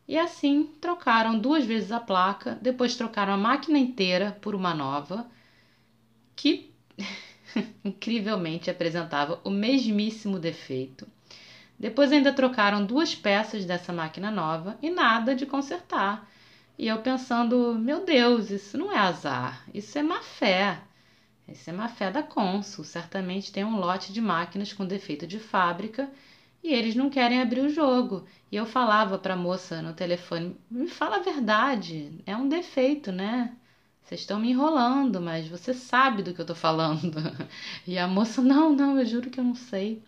E 0.08 0.16
assim 0.16 0.70
trocaram 0.80 1.40
duas 1.40 1.66
vezes 1.66 1.92
a 1.92 2.00
placa, 2.00 2.60
depois 2.62 2.96
trocaram 2.96 3.34
a 3.34 3.38
máquina 3.38 3.80
inteira 3.80 4.38
por 4.42 4.54
uma 4.54 4.76
nova, 4.76 5.26
que 6.36 6.72
incrivelmente 7.84 8.70
apresentava 8.70 9.42
o 9.44 9.50
mesmíssimo 9.50 10.38
defeito. 10.38 11.08
Depois 11.80 12.12
ainda 12.12 12.34
trocaram 12.34 12.86
duas 12.86 13.16
peças 13.16 13.64
dessa 13.64 13.94
máquina 13.94 14.30
nova 14.30 14.78
e 14.82 14.90
nada 14.90 15.34
de 15.34 15.46
consertar. 15.46 16.30
E 16.78 16.88
eu 16.88 17.02
pensando, 17.02 17.76
meu 17.80 18.06
Deus, 18.06 18.52
isso 18.52 18.78
não 18.78 18.92
é 18.92 18.98
azar, 18.98 19.64
isso 19.74 19.98
é 19.98 20.04
má 20.04 20.22
fé. 20.22 20.82
Isso 21.48 21.70
é 21.70 21.74
má 21.74 21.88
fé 21.88 22.12
da 22.12 22.22
Consul. 22.22 22.84
Certamente 22.84 23.52
tem 23.52 23.64
um 23.64 23.78
lote 23.78 24.14
de 24.14 24.22
máquinas 24.22 24.74
com 24.74 24.86
defeito 24.86 25.26
de 25.26 25.40
fábrica 25.40 26.10
e 26.64 26.74
eles 26.74 26.96
não 26.96 27.10
querem 27.10 27.42
abrir 27.42 27.62
o 27.62 27.70
jogo. 27.70 28.26
E 28.52 28.56
eu 28.56 28.66
falava 28.66 29.18
para 29.18 29.34
a 29.34 29.38
moça 29.38 29.82
no 29.82 29.94
telefone: 29.94 30.56
me 30.70 30.88
fala 30.88 31.18
a 31.18 31.22
verdade, 31.22 32.22
é 32.26 32.36
um 32.36 32.48
defeito, 32.50 33.12
né? 33.12 33.56
Vocês 34.04 34.22
estão 34.22 34.40
me 34.40 34.50
enrolando, 34.52 35.22
mas 35.22 35.48
você 35.48 35.74
sabe 35.74 36.24
do 36.24 36.34
que 36.34 36.42
eu 36.42 36.46
tô 36.46 36.56
falando. 36.56 37.18
E 37.88 37.98
a 37.98 38.08
moça: 38.08 38.42
não, 38.42 38.76
não, 38.76 39.00
eu 39.00 39.06
juro 39.06 39.30
que 39.30 39.40
eu 39.40 39.44
não 39.44 39.56
sei. 39.56 40.04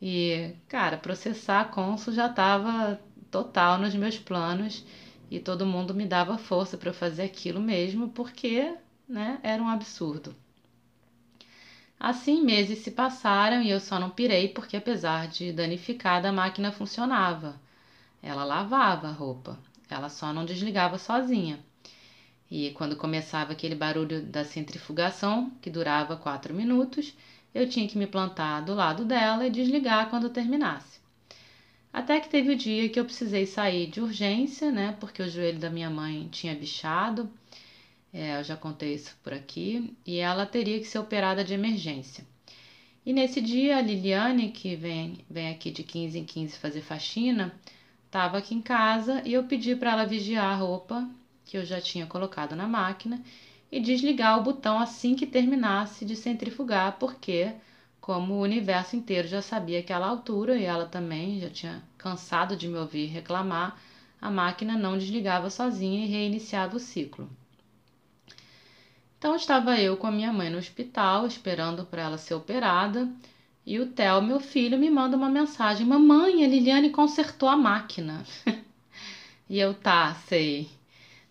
E, 0.00 0.54
cara, 0.68 0.96
processar 0.96 1.60
a 1.60 1.64
Consul 1.64 2.14
já 2.14 2.26
estava 2.26 3.00
total 3.30 3.78
nos 3.78 3.94
meus 3.94 4.18
planos 4.18 4.84
e 5.30 5.38
todo 5.38 5.66
mundo 5.66 5.94
me 5.94 6.06
dava 6.06 6.38
força 6.38 6.76
para 6.76 6.90
eu 6.90 6.94
fazer 6.94 7.22
aquilo 7.22 7.60
mesmo, 7.60 8.08
porque 8.08 8.74
né, 9.08 9.38
era 9.42 9.62
um 9.62 9.68
absurdo. 9.68 10.34
Assim, 11.98 12.42
meses 12.42 12.78
se 12.78 12.90
passaram 12.90 13.60
e 13.62 13.70
eu 13.70 13.78
só 13.78 13.98
não 14.00 14.10
pirei 14.10 14.48
porque, 14.48 14.76
apesar 14.76 15.28
de 15.28 15.52
danificada, 15.52 16.30
a 16.30 16.32
máquina 16.32 16.72
funcionava. 16.72 17.60
Ela 18.22 18.42
lavava 18.42 19.08
a 19.08 19.12
roupa, 19.12 19.58
ela 19.88 20.08
só 20.08 20.32
não 20.32 20.46
desligava 20.46 20.96
sozinha. 20.96 21.60
E 22.50 22.70
quando 22.72 22.96
começava 22.96 23.52
aquele 23.52 23.74
barulho 23.74 24.22
da 24.22 24.44
centrifugação, 24.44 25.52
que 25.60 25.70
durava 25.70 26.16
quatro 26.16 26.54
minutos, 26.54 27.14
eu 27.54 27.68
tinha 27.68 27.88
que 27.88 27.98
me 27.98 28.06
plantar 28.06 28.60
do 28.60 28.74
lado 28.74 29.04
dela 29.04 29.46
e 29.46 29.50
desligar 29.50 30.08
quando 30.10 30.30
terminasse. 30.30 31.00
Até 31.92 32.20
que 32.20 32.28
teve 32.28 32.52
o 32.52 32.56
dia 32.56 32.88
que 32.88 33.00
eu 33.00 33.04
precisei 33.04 33.46
sair 33.46 33.88
de 33.88 34.00
urgência, 34.00 34.70
né? 34.70 34.96
Porque 35.00 35.22
o 35.22 35.28
joelho 35.28 35.58
da 35.58 35.68
minha 35.68 35.90
mãe 35.90 36.28
tinha 36.30 36.54
bichado. 36.54 37.28
É, 38.12 38.38
eu 38.38 38.44
já 38.44 38.56
contei 38.56 38.94
isso 38.94 39.16
por 39.22 39.32
aqui. 39.34 39.96
E 40.06 40.18
ela 40.18 40.46
teria 40.46 40.78
que 40.78 40.86
ser 40.86 40.98
operada 41.00 41.42
de 41.42 41.52
emergência. 41.52 42.24
E 43.04 43.12
nesse 43.12 43.40
dia, 43.40 43.78
a 43.78 43.80
Liliane, 43.80 44.50
que 44.50 44.76
vem, 44.76 45.24
vem 45.28 45.48
aqui 45.50 45.70
de 45.70 45.82
15 45.82 46.18
em 46.18 46.24
15 46.24 46.58
fazer 46.58 46.82
faxina, 46.82 47.52
estava 48.06 48.38
aqui 48.38 48.54
em 48.54 48.60
casa 48.62 49.22
e 49.24 49.32
eu 49.32 49.44
pedi 49.44 49.74
para 49.74 49.92
ela 49.92 50.04
vigiar 50.04 50.52
a 50.52 50.54
roupa 50.54 51.08
que 51.44 51.56
eu 51.56 51.64
já 51.64 51.80
tinha 51.80 52.06
colocado 52.06 52.54
na 52.54 52.68
máquina 52.68 53.20
e 53.70 53.80
desligar 53.80 54.38
o 54.38 54.42
botão 54.42 54.78
assim 54.78 55.14
que 55.14 55.26
terminasse 55.26 56.04
de 56.04 56.16
centrifugar, 56.16 56.96
porque 56.98 57.52
como 58.00 58.34
o 58.34 58.42
universo 58.42 58.96
inteiro 58.96 59.28
já 59.28 59.40
sabia 59.42 59.80
aquela 59.80 60.06
altura 60.06 60.56
e 60.56 60.64
ela 60.64 60.86
também 60.86 61.40
já 61.40 61.50
tinha 61.50 61.82
cansado 61.96 62.56
de 62.56 62.66
me 62.66 62.78
ouvir 62.78 63.06
reclamar, 63.06 63.80
a 64.20 64.30
máquina 64.30 64.76
não 64.76 64.98
desligava 64.98 65.50
sozinha 65.50 66.04
e 66.04 66.08
reiniciava 66.08 66.76
o 66.76 66.80
ciclo. 66.80 67.28
Então 69.18 69.36
estava 69.36 69.78
eu 69.78 69.96
com 69.96 70.06
a 70.06 70.10
minha 70.10 70.32
mãe 70.32 70.50
no 70.50 70.58
hospital, 70.58 71.26
esperando 71.26 71.84
para 71.84 72.02
ela 72.02 72.18
ser 72.18 72.34
operada, 72.34 73.08
e 73.66 73.78
o 73.78 73.86
Theo, 73.86 74.22
meu 74.22 74.40
filho, 74.40 74.78
me 74.78 74.90
manda 74.90 75.16
uma 75.16 75.28
mensagem: 75.28 75.86
Mamãe, 75.86 76.42
a 76.42 76.48
Liliane 76.48 76.90
consertou 76.90 77.48
a 77.48 77.56
máquina. 77.56 78.24
e 79.48 79.58
eu, 79.58 79.74
tá, 79.74 80.14
sei. 80.26 80.68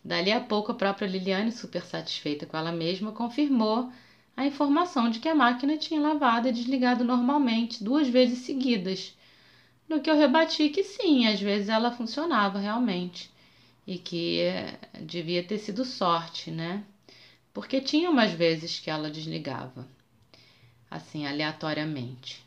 Dali 0.03 0.31
a 0.31 0.39
pouco, 0.39 0.71
a 0.71 0.75
própria 0.75 1.07
Liliane, 1.07 1.51
super 1.51 1.83
satisfeita 1.83 2.45
com 2.45 2.57
ela 2.57 2.71
mesma, 2.71 3.11
confirmou 3.11 3.91
a 4.35 4.45
informação 4.45 5.09
de 5.09 5.19
que 5.19 5.27
a 5.27 5.35
máquina 5.35 5.77
tinha 5.77 5.99
lavado 5.99 6.47
e 6.47 6.51
desligado 6.51 7.03
normalmente, 7.03 7.83
duas 7.83 8.07
vezes 8.07 8.39
seguidas. 8.39 9.13
No 9.87 10.01
que 10.01 10.09
eu 10.09 10.15
rebati 10.17 10.69
que 10.69 10.83
sim, 10.83 11.27
às 11.27 11.41
vezes 11.41 11.67
ela 11.67 11.91
funcionava 11.91 12.59
realmente 12.59 13.29
e 13.85 13.97
que 13.97 14.41
eh, 14.41 14.79
devia 15.01 15.43
ter 15.43 15.57
sido 15.57 15.83
sorte, 15.83 16.51
né? 16.51 16.83
Porque 17.53 17.81
tinha 17.81 18.09
umas 18.09 18.31
vezes 18.31 18.79
que 18.79 18.89
ela 18.89 19.09
desligava, 19.09 19.87
assim, 20.89 21.25
aleatoriamente. 21.25 22.45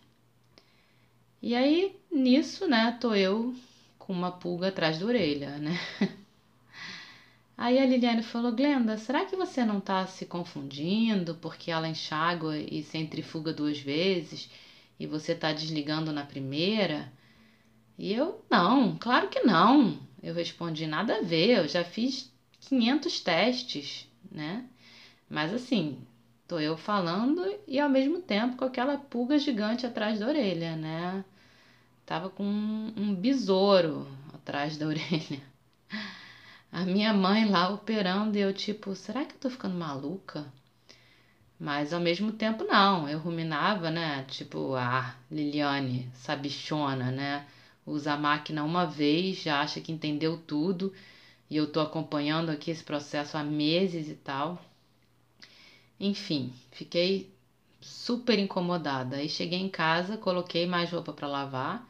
E 1.42 1.54
aí, 1.54 1.94
nisso, 2.10 2.68
né, 2.68 2.96
tô 3.00 3.14
eu 3.14 3.54
com 3.98 4.12
uma 4.12 4.30
pulga 4.30 4.68
atrás 4.68 4.98
da 4.98 5.06
orelha, 5.06 5.58
né? 5.58 5.78
Aí 7.56 7.78
a 7.78 7.86
Liliane 7.86 8.22
falou: 8.22 8.52
Glenda, 8.52 8.96
será 8.96 9.24
que 9.24 9.36
você 9.36 9.64
não 9.64 9.78
está 9.78 10.06
se 10.06 10.26
confundindo 10.26 11.34
porque 11.36 11.70
ela 11.70 11.88
enxágua 11.88 12.56
e 12.58 12.82
centrifuga 12.82 13.52
duas 13.52 13.78
vezes 13.78 14.50
e 14.98 15.06
você 15.06 15.32
está 15.32 15.52
desligando 15.52 16.12
na 16.12 16.24
primeira? 16.24 17.12
E 17.98 18.12
eu: 18.12 18.44
Não, 18.50 18.96
claro 18.96 19.28
que 19.28 19.40
não. 19.40 19.98
Eu 20.22 20.34
respondi: 20.34 20.86
Nada 20.86 21.18
a 21.18 21.22
ver, 21.22 21.58
eu 21.58 21.68
já 21.68 21.84
fiz 21.84 22.32
500 22.60 23.20
testes, 23.20 24.08
né? 24.30 24.64
Mas 25.28 25.52
assim, 25.52 25.98
tô 26.48 26.58
eu 26.58 26.76
falando 26.76 27.42
e 27.66 27.78
ao 27.78 27.88
mesmo 27.88 28.20
tempo 28.20 28.56
com 28.56 28.64
aquela 28.64 28.96
pulga 28.98 29.38
gigante 29.38 29.86
atrás 29.86 30.20
da 30.20 30.26
orelha, 30.28 30.76
né? 30.76 31.24
Tava 32.06 32.28
com 32.30 32.44
um, 32.44 33.14
besouro 33.14 34.06
atrás 34.34 34.76
da 34.76 34.86
orelha 34.88 35.51
a 36.72 36.86
minha 36.86 37.12
mãe 37.12 37.44
lá 37.44 37.68
operando 37.68 38.38
e 38.38 38.40
eu 38.40 38.52
tipo, 38.54 38.96
será 38.96 39.26
que 39.26 39.34
eu 39.34 39.38
tô 39.38 39.50
ficando 39.50 39.76
maluca? 39.76 40.50
Mas 41.60 41.92
ao 41.92 42.00
mesmo 42.00 42.32
tempo 42.32 42.64
não, 42.64 43.06
eu 43.06 43.18
ruminava, 43.18 43.90
né? 43.90 44.24
Tipo, 44.24 44.74
ah, 44.74 45.14
Liliane, 45.30 46.10
sabichona, 46.14 47.10
né? 47.10 47.46
Usa 47.86 48.14
a 48.14 48.16
máquina 48.16 48.64
uma 48.64 48.86
vez, 48.86 49.42
já 49.42 49.60
acha 49.60 49.80
que 49.82 49.92
entendeu 49.92 50.38
tudo 50.38 50.92
e 51.50 51.56
eu 51.56 51.70
tô 51.70 51.78
acompanhando 51.78 52.50
aqui 52.50 52.70
esse 52.70 52.82
processo 52.82 53.36
há 53.36 53.44
meses 53.44 54.08
e 54.08 54.14
tal. 54.14 54.64
Enfim, 56.00 56.52
fiquei 56.70 57.30
super 57.82 58.38
incomodada. 58.38 59.16
Aí 59.16 59.28
cheguei 59.28 59.60
em 59.60 59.68
casa, 59.68 60.16
coloquei 60.16 60.66
mais 60.66 60.90
roupa 60.90 61.12
para 61.12 61.28
lavar, 61.28 61.86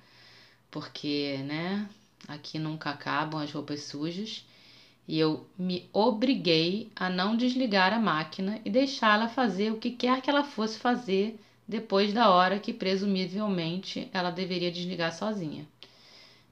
porque, 0.70 1.38
né, 1.46 1.88
aqui 2.26 2.58
nunca 2.58 2.90
acabam 2.90 3.40
as 3.40 3.52
roupas 3.52 3.84
sujas 3.84 4.44
e 5.06 5.18
eu 5.18 5.46
me 5.58 5.88
obriguei 5.92 6.90
a 6.94 7.10
não 7.10 7.36
desligar 7.36 7.92
a 7.92 7.98
máquina 7.98 8.60
e 8.64 8.70
deixá-la 8.70 9.28
fazer 9.28 9.72
o 9.72 9.78
que 9.78 9.90
quer 9.90 10.20
que 10.20 10.30
ela 10.30 10.44
fosse 10.44 10.78
fazer 10.78 11.38
depois 11.66 12.12
da 12.12 12.30
hora 12.30 12.58
que 12.58 12.72
presumivelmente 12.72 14.08
ela 14.12 14.30
deveria 14.30 14.70
desligar 14.70 15.12
sozinha. 15.12 15.66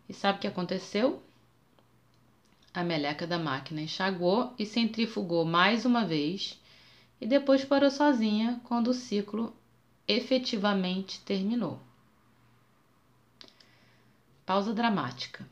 E 0.09 0.13
sabe 0.13 0.39
o 0.39 0.41
que 0.41 0.47
aconteceu? 0.47 1.23
A 2.73 2.83
meleca 2.83 3.27
da 3.27 3.39
máquina 3.39 3.83
enxaguou 3.83 4.55
e 4.59 4.65
centrifugou 4.65 5.45
mais 5.45 5.85
uma 5.85 6.05
vez 6.05 6.59
e 7.21 7.27
depois 7.27 7.65
parou 7.65 7.91
sozinha 7.91 8.61
quando 8.65 8.89
o 8.89 8.95
ciclo 8.95 9.55
efetivamente 10.07 11.21
terminou. 11.21 11.79
Pausa 14.45 14.73
dramática. 14.73 15.47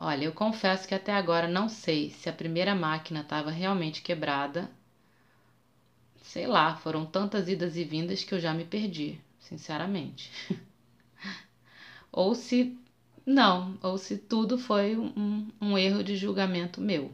Olha, 0.00 0.24
eu 0.26 0.32
confesso 0.32 0.86
que 0.86 0.94
até 0.94 1.12
agora 1.12 1.48
não 1.48 1.68
sei 1.68 2.10
se 2.10 2.28
a 2.28 2.32
primeira 2.32 2.72
máquina 2.72 3.20
estava 3.20 3.50
realmente 3.50 4.00
quebrada. 4.00 4.70
Sei 6.22 6.46
lá, 6.46 6.76
foram 6.76 7.04
tantas 7.04 7.48
idas 7.48 7.76
e 7.76 7.82
vindas 7.82 8.22
que 8.22 8.32
eu 8.32 8.38
já 8.38 8.54
me 8.54 8.64
perdi, 8.64 9.20
sinceramente. 9.40 10.30
ou 12.12 12.32
se 12.32 12.78
não, 13.26 13.76
ou 13.82 13.98
se 13.98 14.16
tudo 14.16 14.56
foi 14.56 14.96
um, 14.96 15.48
um 15.60 15.76
erro 15.76 16.04
de 16.04 16.16
julgamento 16.16 16.80
meu. 16.80 17.10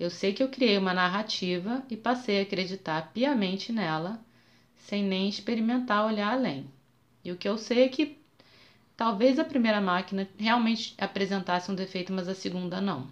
Eu 0.00 0.10
sei 0.10 0.32
que 0.32 0.42
eu 0.42 0.48
criei 0.48 0.76
uma 0.76 0.92
narrativa 0.92 1.84
e 1.88 1.96
passei 1.96 2.40
a 2.40 2.42
acreditar 2.42 3.12
piamente 3.12 3.72
nela, 3.72 4.20
sem 4.76 5.04
nem 5.04 5.28
experimentar 5.28 6.06
olhar 6.06 6.32
além. 6.32 6.68
E 7.24 7.30
o 7.30 7.36
que 7.36 7.48
eu 7.48 7.56
sei 7.56 7.84
é 7.84 7.88
que 7.88 8.21
Talvez 8.96 9.38
a 9.38 9.44
primeira 9.44 9.80
máquina 9.80 10.28
realmente 10.38 10.94
apresentasse 10.98 11.70
um 11.70 11.74
defeito, 11.74 12.12
mas 12.12 12.28
a 12.28 12.34
segunda 12.34 12.80
não. 12.80 13.10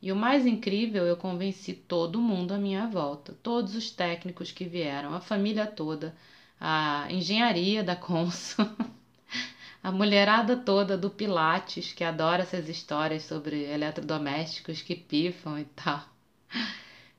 E 0.00 0.12
o 0.12 0.16
mais 0.16 0.46
incrível, 0.46 1.04
eu 1.04 1.16
convenci 1.16 1.72
todo 1.72 2.20
mundo 2.20 2.52
à 2.52 2.58
minha 2.58 2.86
volta, 2.86 3.36
todos 3.42 3.74
os 3.74 3.90
técnicos 3.90 4.52
que 4.52 4.64
vieram, 4.64 5.14
a 5.14 5.20
família 5.20 5.66
toda, 5.66 6.14
a 6.60 7.06
engenharia 7.10 7.82
da 7.82 7.96
Consul, 7.96 8.68
a 9.82 9.90
mulherada 9.90 10.56
toda 10.56 10.96
do 10.96 11.10
Pilates, 11.10 11.92
que 11.92 12.04
adora 12.04 12.42
essas 12.42 12.68
histórias 12.68 13.24
sobre 13.24 13.64
eletrodomésticos 13.64 14.82
que 14.82 14.94
pifam 14.94 15.58
e 15.58 15.64
tal. 15.64 16.04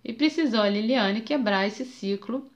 E 0.04 0.14
precisou 0.14 0.62
a 0.62 0.70
Liliane 0.70 1.22
quebrar 1.22 1.68
esse 1.68 1.84
ciclo 1.84 2.50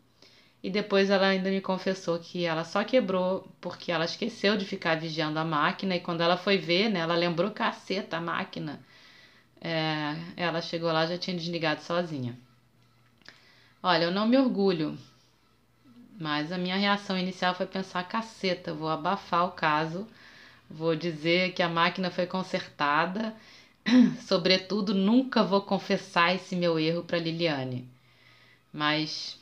e 0.63 0.69
depois 0.69 1.09
ela 1.09 1.27
ainda 1.27 1.49
me 1.49 1.59
confessou 1.59 2.19
que 2.19 2.45
ela 2.45 2.63
só 2.63 2.83
quebrou 2.83 3.47
porque 3.59 3.91
ela 3.91 4.05
esqueceu 4.05 4.55
de 4.55 4.65
ficar 4.65 4.95
vigiando 4.95 5.39
a 5.39 5.45
máquina. 5.45 5.95
E 5.95 5.99
quando 5.99 6.21
ela 6.21 6.37
foi 6.37 6.57
ver, 6.57 6.89
né, 6.89 6.99
ela 6.99 7.15
lembrou 7.15 7.49
caceta 7.51 8.17
a 8.17 8.21
máquina. 8.21 8.79
É, 9.59 10.15
ela 10.37 10.61
chegou 10.61 10.91
lá 10.91 11.05
já 11.07 11.17
tinha 11.17 11.35
desligado 11.35 11.81
sozinha. 11.81 12.37
Olha, 13.81 14.05
eu 14.05 14.11
não 14.11 14.27
me 14.27 14.37
orgulho, 14.37 14.97
mas 16.19 16.51
a 16.51 16.57
minha 16.57 16.77
reação 16.77 17.17
inicial 17.17 17.55
foi 17.55 17.65
pensar: 17.65 18.03
caceta, 18.07 18.73
vou 18.73 18.89
abafar 18.89 19.45
o 19.47 19.51
caso, 19.51 20.07
vou 20.69 20.95
dizer 20.95 21.53
que 21.53 21.63
a 21.63 21.69
máquina 21.69 22.11
foi 22.11 22.27
consertada. 22.27 23.35
Sobretudo, 24.21 24.93
nunca 24.93 25.43
vou 25.43 25.61
confessar 25.61 26.35
esse 26.35 26.55
meu 26.55 26.77
erro 26.77 27.03
para 27.03 27.17
Liliane. 27.17 27.89
Mas 28.71 29.40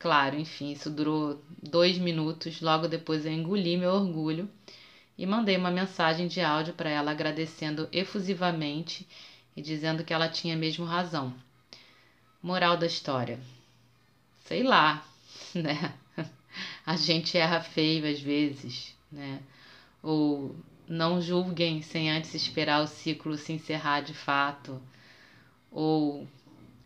Claro, 0.00 0.36
enfim, 0.36 0.72
isso 0.72 0.90
durou 0.90 1.40
dois 1.62 1.98
minutos. 1.98 2.60
Logo 2.60 2.88
depois 2.88 3.24
eu 3.26 3.32
engoli 3.32 3.76
meu 3.76 3.92
orgulho 3.92 4.50
e 5.16 5.26
mandei 5.26 5.56
uma 5.58 5.70
mensagem 5.70 6.26
de 6.26 6.40
áudio 6.40 6.72
para 6.74 6.88
ela 6.90 7.10
agradecendo 7.10 7.88
efusivamente 7.92 9.06
e 9.54 9.60
dizendo 9.62 10.02
que 10.02 10.12
ela 10.14 10.28
tinha 10.28 10.56
mesmo 10.56 10.86
razão. 10.86 11.34
Moral 12.42 12.78
da 12.78 12.86
história: 12.86 13.38
sei 14.46 14.62
lá, 14.62 15.04
né? 15.54 15.94
A 16.86 16.96
gente 16.96 17.36
erra 17.38 17.60
feio 17.60 18.10
às 18.10 18.20
vezes, 18.20 18.96
né? 19.12 19.40
Ou 20.02 20.56
não 20.88 21.20
julguem 21.20 21.82
sem 21.82 22.10
antes 22.10 22.34
esperar 22.34 22.82
o 22.82 22.86
ciclo 22.86 23.36
se 23.36 23.52
encerrar 23.52 24.00
de 24.00 24.14
fato. 24.14 24.80
Ou 25.70 26.26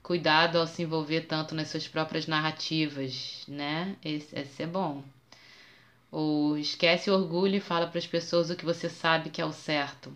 cuidado 0.04 0.58
ao 0.58 0.66
se 0.66 0.82
envolver 0.82 1.22
tanto 1.22 1.54
nas 1.54 1.68
suas 1.68 1.88
próprias 1.88 2.26
narrativas, 2.26 3.42
né? 3.48 3.96
Esse, 4.04 4.38
esse 4.38 4.62
é 4.62 4.66
bom. 4.66 5.02
Ou 6.12 6.58
esquece 6.58 7.10
o 7.10 7.14
orgulho 7.14 7.56
e 7.56 7.60
fala 7.60 7.86
para 7.86 7.98
as 7.98 8.06
pessoas 8.06 8.50
o 8.50 8.54
que 8.54 8.66
você 8.66 8.88
sabe 8.88 9.30
que 9.30 9.40
é 9.40 9.46
o 9.46 9.52
certo. 9.52 10.12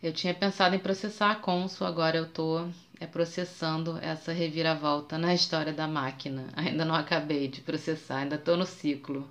Eu 0.00 0.12
tinha 0.12 0.32
pensado 0.32 0.76
em 0.76 0.78
processar 0.78 1.32
a 1.32 1.34
Consul, 1.34 1.86
agora 1.86 2.16
eu 2.16 2.28
tô 2.28 2.68
é 3.00 3.06
processando 3.06 3.98
essa 4.00 4.32
reviravolta 4.32 5.18
na 5.18 5.34
história 5.34 5.72
da 5.72 5.88
máquina. 5.88 6.46
Ainda 6.54 6.84
não 6.84 6.94
acabei 6.94 7.48
de 7.48 7.60
processar, 7.60 8.18
ainda 8.18 8.38
tô 8.38 8.56
no 8.56 8.64
ciclo. 8.64 9.28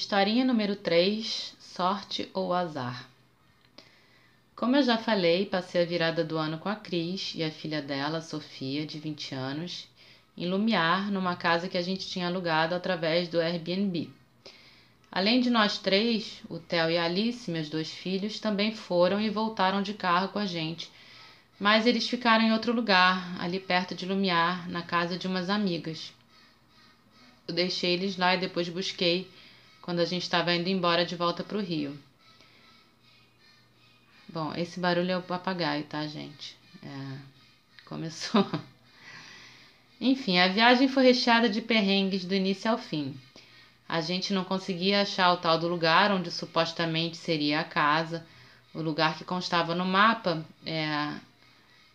Historinha 0.00 0.46
número 0.46 0.76
3: 0.76 1.54
Sorte 1.58 2.30
ou 2.32 2.54
Azar. 2.54 3.06
Como 4.56 4.74
eu 4.74 4.82
já 4.82 4.96
falei, 4.96 5.44
passei 5.44 5.82
a 5.82 5.84
virada 5.84 6.24
do 6.24 6.38
ano 6.38 6.56
com 6.56 6.70
a 6.70 6.74
Cris 6.74 7.34
e 7.36 7.44
a 7.44 7.50
filha 7.50 7.82
dela, 7.82 8.22
Sofia, 8.22 8.86
de 8.86 8.98
20 8.98 9.34
anos, 9.34 9.86
em 10.38 10.48
Lumiar, 10.48 11.12
numa 11.12 11.36
casa 11.36 11.68
que 11.68 11.76
a 11.76 11.82
gente 11.82 12.08
tinha 12.08 12.28
alugado 12.28 12.74
através 12.74 13.28
do 13.28 13.38
Airbnb. 13.38 14.08
Além 15.12 15.38
de 15.38 15.50
nós 15.50 15.76
três, 15.76 16.40
o 16.48 16.58
Theo 16.58 16.90
e 16.90 16.96
a 16.96 17.04
Alice, 17.04 17.50
meus 17.50 17.68
dois 17.68 17.90
filhos, 17.92 18.40
também 18.40 18.74
foram 18.74 19.20
e 19.20 19.28
voltaram 19.28 19.82
de 19.82 19.92
carro 19.92 20.28
com 20.28 20.38
a 20.38 20.46
gente, 20.46 20.90
mas 21.58 21.84
eles 21.84 22.08
ficaram 22.08 22.42
em 22.42 22.54
outro 22.54 22.72
lugar, 22.72 23.38
ali 23.38 23.60
perto 23.60 23.94
de 23.94 24.06
Lumiar, 24.06 24.66
na 24.66 24.80
casa 24.80 25.18
de 25.18 25.26
umas 25.26 25.50
amigas. 25.50 26.10
Eu 27.46 27.52
deixei 27.52 27.92
eles 27.92 28.16
lá 28.16 28.34
e 28.34 28.40
depois 28.40 28.66
busquei 28.70 29.30
quando 29.82 30.00
a 30.00 30.04
gente 30.04 30.22
estava 30.22 30.52
indo 30.54 30.68
embora 30.68 31.04
de 31.04 31.16
volta 31.16 31.42
para 31.42 31.58
o 31.58 31.62
Rio. 31.62 31.98
Bom, 34.28 34.54
esse 34.54 34.78
barulho 34.78 35.10
é 35.10 35.16
o 35.16 35.22
papagaio, 35.22 35.84
tá, 35.84 36.06
gente? 36.06 36.56
É, 36.82 37.18
começou. 37.84 38.46
Enfim, 40.00 40.38
a 40.38 40.48
viagem 40.48 40.88
foi 40.88 41.04
recheada 41.04 41.48
de 41.48 41.60
perrengues 41.60 42.24
do 42.24 42.34
início 42.34 42.70
ao 42.70 42.78
fim. 42.78 43.18
A 43.88 44.00
gente 44.00 44.32
não 44.32 44.44
conseguia 44.44 45.02
achar 45.02 45.32
o 45.32 45.38
tal 45.38 45.58
do 45.58 45.66
lugar 45.66 46.12
onde 46.12 46.30
supostamente 46.30 47.16
seria 47.16 47.60
a 47.60 47.64
casa. 47.64 48.24
O 48.72 48.80
lugar 48.80 49.18
que 49.18 49.24
constava 49.24 49.74
no 49.74 49.84
mapa, 49.84 50.46
é, 50.64 51.12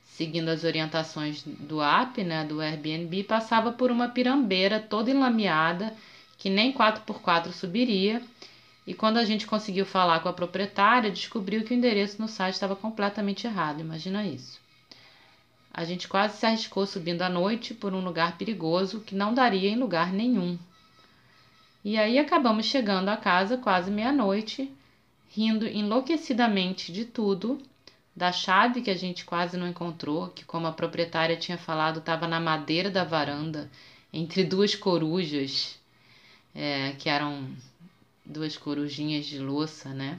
seguindo 0.03 0.49
as 0.49 0.65
orientações 0.65 1.41
do 1.43 1.81
app, 1.81 2.21
né, 2.21 2.43
do 2.43 2.59
Airbnb, 2.59 3.23
passava 3.23 3.71
por 3.71 3.89
uma 3.89 4.09
pirambeira 4.09 4.77
toda 4.77 5.09
enlameada 5.09 5.95
que 6.37 6.49
nem 6.49 6.73
4x4 6.73 7.51
subiria. 7.51 8.21
E 8.85 8.93
quando 8.93 9.17
a 9.17 9.25
gente 9.25 9.47
conseguiu 9.47 9.85
falar 9.85 10.19
com 10.19 10.29
a 10.29 10.33
proprietária, 10.33 11.09
descobriu 11.09 11.63
que 11.63 11.73
o 11.73 11.77
endereço 11.77 12.21
no 12.21 12.27
site 12.27 12.53
estava 12.53 12.75
completamente 12.75 13.47
errado. 13.47 13.81
Imagina 13.81 14.25
isso. 14.25 14.59
A 15.73 15.83
gente 15.83 16.07
quase 16.07 16.37
se 16.37 16.45
arriscou 16.45 16.85
subindo 16.85 17.21
à 17.21 17.29
noite 17.29 17.73
por 17.73 17.93
um 17.93 18.03
lugar 18.03 18.37
perigoso 18.37 19.01
que 19.01 19.15
não 19.15 19.33
daria 19.33 19.69
em 19.69 19.75
lugar 19.75 20.13
nenhum. 20.13 20.57
E 21.83 21.97
aí 21.97 22.17
acabamos 22.17 22.65
chegando 22.65 23.09
à 23.09 23.17
casa 23.17 23.57
quase 23.57 23.91
meia-noite, 23.91 24.71
rindo 25.29 25.67
enlouquecidamente 25.67 26.91
de 26.91 27.05
tudo, 27.05 27.61
da 28.15 28.31
chave 28.31 28.81
que 28.81 28.89
a 28.89 28.95
gente 28.95 29.25
quase 29.25 29.57
não 29.57 29.67
encontrou, 29.67 30.29
que, 30.29 30.45
como 30.45 30.65
a 30.65 30.71
proprietária 30.71 31.35
tinha 31.35 31.57
falado, 31.57 31.99
estava 31.99 32.27
na 32.27 32.39
madeira 32.39 32.89
da 32.89 33.03
varanda, 33.03 33.69
entre 34.13 34.43
duas 34.43 34.73
corujas 34.73 35.77
é, 36.55 36.93
que 36.93 37.09
eram 37.09 37.53
duas 38.25 38.57
corujinhas 38.57 39.25
de 39.25 39.37
louça, 39.37 39.89
né? 39.89 40.17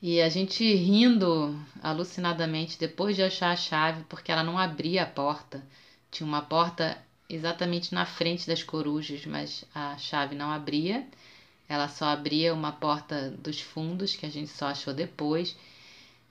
E 0.00 0.20
a 0.20 0.28
gente 0.28 0.62
rindo 0.74 1.58
alucinadamente 1.82 2.78
depois 2.78 3.16
de 3.16 3.22
achar 3.22 3.50
a 3.50 3.56
chave, 3.56 4.04
porque 4.04 4.30
ela 4.30 4.44
não 4.44 4.58
abria 4.58 5.02
a 5.02 5.06
porta. 5.06 5.64
Tinha 6.10 6.26
uma 6.26 6.42
porta 6.42 6.98
exatamente 7.28 7.94
na 7.94 8.04
frente 8.04 8.46
das 8.46 8.62
corujas, 8.62 9.24
mas 9.24 9.64
a 9.74 9.96
chave 9.96 10.34
não 10.34 10.50
abria. 10.50 11.06
Ela 11.68 11.88
só 11.88 12.06
abria 12.06 12.54
uma 12.54 12.72
porta 12.72 13.30
dos 13.30 13.60
fundos, 13.60 14.14
que 14.14 14.26
a 14.26 14.30
gente 14.30 14.50
só 14.50 14.66
achou 14.66 14.92
depois. 14.92 15.56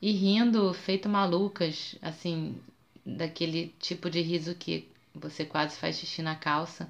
E 0.02 0.12
rindo, 0.12 0.72
feito 0.74 1.10
malucas, 1.10 1.96
assim, 2.02 2.56
daquele 3.06 3.74
tipo 3.80 4.10
de 4.10 4.22
riso 4.22 4.54
que 4.56 4.88
você 5.14 5.44
quase 5.44 5.76
faz 5.78 5.98
xixi 5.98 6.22
na 6.22 6.36
calça 6.36 6.88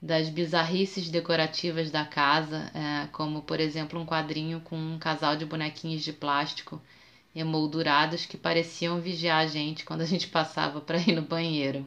das 0.00 0.28
bizarrices 0.28 1.08
decorativas 1.08 1.90
da 1.90 2.04
casa, 2.04 2.70
é, 2.74 3.06
como 3.12 3.42
por 3.42 3.60
exemplo 3.60 4.00
um 4.00 4.06
quadrinho 4.06 4.60
com 4.60 4.76
um 4.76 4.98
casal 4.98 5.36
de 5.36 5.44
bonequinhos 5.44 6.02
de 6.02 6.12
plástico 6.12 6.80
emoldurados 7.34 8.24
que 8.24 8.36
pareciam 8.36 9.00
vigiar 9.00 9.44
a 9.44 9.46
gente 9.46 9.84
quando 9.84 10.00
a 10.02 10.06
gente 10.06 10.28
passava 10.28 10.80
para 10.80 10.98
ir 10.98 11.12
no 11.12 11.22
banheiro. 11.22 11.86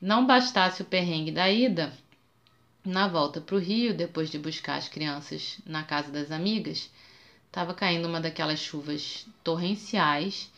Não 0.00 0.26
bastasse 0.26 0.82
o 0.82 0.84
perrengue 0.84 1.32
da 1.32 1.50
ida, 1.50 1.92
na 2.84 3.08
volta 3.08 3.40
para 3.40 3.56
o 3.56 3.58
Rio, 3.58 3.92
depois 3.94 4.30
de 4.30 4.38
buscar 4.38 4.76
as 4.76 4.88
crianças 4.88 5.58
na 5.66 5.82
casa 5.82 6.10
das 6.10 6.30
amigas, 6.30 6.90
Tava 7.50 7.72
caindo 7.72 8.06
uma 8.06 8.20
daquelas 8.20 8.58
chuvas 8.58 9.26
torrenciais 9.42 10.50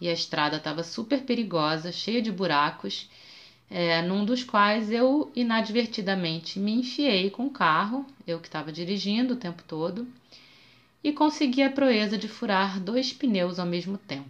e 0.00 0.08
a 0.08 0.12
estrada 0.12 0.58
estava 0.58 0.82
super 0.82 1.22
perigosa, 1.22 1.90
cheia 1.90 2.20
de 2.20 2.30
buracos, 2.30 3.08
é, 3.70 4.02
num 4.02 4.24
dos 4.24 4.44
quais 4.44 4.90
eu 4.90 5.32
inadvertidamente 5.34 6.58
me 6.58 6.72
enfiei 6.72 7.30
com 7.30 7.46
o 7.46 7.50
carro, 7.50 8.06
eu 8.26 8.38
que 8.38 8.46
estava 8.46 8.70
dirigindo 8.70 9.34
o 9.34 9.38
tempo 9.38 9.62
todo, 9.66 10.06
e 11.02 11.12
consegui 11.12 11.62
a 11.62 11.70
proeza 11.70 12.16
de 12.16 12.28
furar 12.28 12.80
dois 12.80 13.12
pneus 13.12 13.58
ao 13.58 13.66
mesmo 13.66 13.98
tempo. 13.98 14.28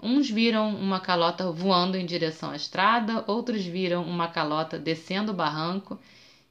Uns 0.00 0.30
viram 0.30 0.72
uma 0.76 1.00
calota 1.00 1.50
voando 1.50 1.96
em 1.96 2.06
direção 2.06 2.50
à 2.50 2.56
estrada, 2.56 3.24
outros 3.26 3.64
viram 3.64 4.04
uma 4.04 4.28
calota 4.28 4.78
descendo 4.78 5.32
o 5.32 5.34
barranco 5.34 5.98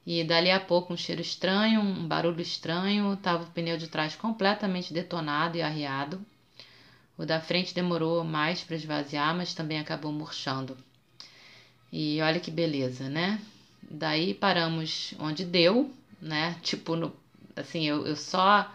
e 0.06 0.21
dali 0.23 0.51
a 0.51 0.60
pouco 0.60 0.93
um 0.93 0.97
cheiro 0.97 1.21
estranho, 1.21 1.80
um 1.80 2.06
barulho 2.06 2.41
estranho, 2.41 3.15
tava 3.17 3.43
o 3.43 3.51
pneu 3.51 3.77
de 3.77 3.88
trás 3.88 4.15
completamente 4.15 4.93
detonado 4.93 5.58
e 5.58 5.62
arriado. 5.62 6.19
O 7.17 7.25
da 7.25 7.39
frente 7.39 7.73
demorou 7.73 8.23
mais 8.23 8.62
para 8.62 8.75
esvaziar, 8.75 9.36
mas 9.36 9.53
também 9.53 9.80
acabou 9.80 10.12
murchando. 10.12 10.77
E 11.91 12.21
olha 12.21 12.39
que 12.39 12.52
beleza, 12.52 13.10
né? 13.10 13.39
Daí 13.89 14.34
paramos 14.34 15.13
onde 15.19 15.45
deu, 15.45 15.91
né? 16.21 16.58
Tipo, 16.62 16.95
no, 16.95 17.15
assim, 17.56 17.86
eu, 17.86 18.06
eu 18.06 18.15
só 18.15 18.71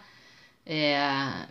é, 0.65 1.47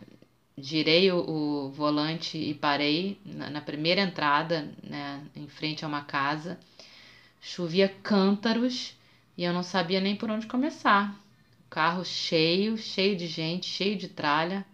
girei 0.58 1.10
o, 1.12 1.18
o, 1.18 1.70
volante 1.70 2.36
e 2.36 2.54
parei 2.54 3.20
na, 3.24 3.50
na, 3.50 3.60
primeira 3.60 4.00
entrada, 4.00 4.72
né, 4.82 5.22
em 5.34 5.46
frente 5.48 5.84
a 5.84 5.88
uma 5.88 6.02
casa. 6.02 6.58
Chovia 7.40 7.88
cântaros 8.02 8.96
e 9.36 9.44
eu 9.44 9.52
não 9.52 9.62
sabia 9.62 10.00
nem 10.00 10.16
por 10.16 10.30
onde 10.30 10.46
começar. 10.46 11.14
O 11.66 11.70
carro 11.70 12.04
cheio, 12.04 12.76
cheio 12.76 13.16
de 13.16 13.26
gente, 13.26 13.66
cheio 13.66 13.96
de 13.96 14.08
tralha. 14.08 14.64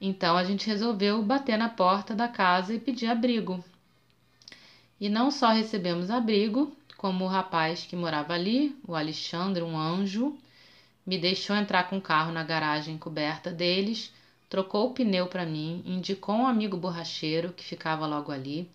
Então 0.00 0.36
a 0.36 0.44
gente 0.44 0.66
resolveu 0.66 1.22
bater 1.22 1.56
na 1.56 1.68
porta 1.68 2.14
da 2.14 2.28
casa 2.28 2.74
e 2.74 2.80
pedir 2.80 3.06
abrigo. 3.06 3.62
E 5.02 5.08
não 5.08 5.32
só 5.32 5.50
recebemos 5.50 6.12
abrigo, 6.12 6.72
como 6.96 7.24
o 7.24 7.26
rapaz 7.26 7.84
que 7.84 7.96
morava 7.96 8.34
ali, 8.34 8.78
o 8.86 8.94
Alexandre, 8.94 9.60
um 9.60 9.76
anjo, 9.76 10.38
me 11.04 11.18
deixou 11.18 11.56
entrar 11.56 11.90
com 11.90 11.98
o 11.98 12.00
carro 12.00 12.30
na 12.30 12.44
garagem 12.44 12.96
coberta 12.96 13.50
deles, 13.50 14.12
trocou 14.48 14.86
o 14.86 14.94
pneu 14.94 15.26
para 15.26 15.44
mim, 15.44 15.82
indicou 15.84 16.36
um 16.36 16.46
amigo 16.46 16.76
borracheiro 16.76 17.52
que 17.52 17.64
ficava 17.64 18.06
logo 18.06 18.30
ali. 18.30 18.70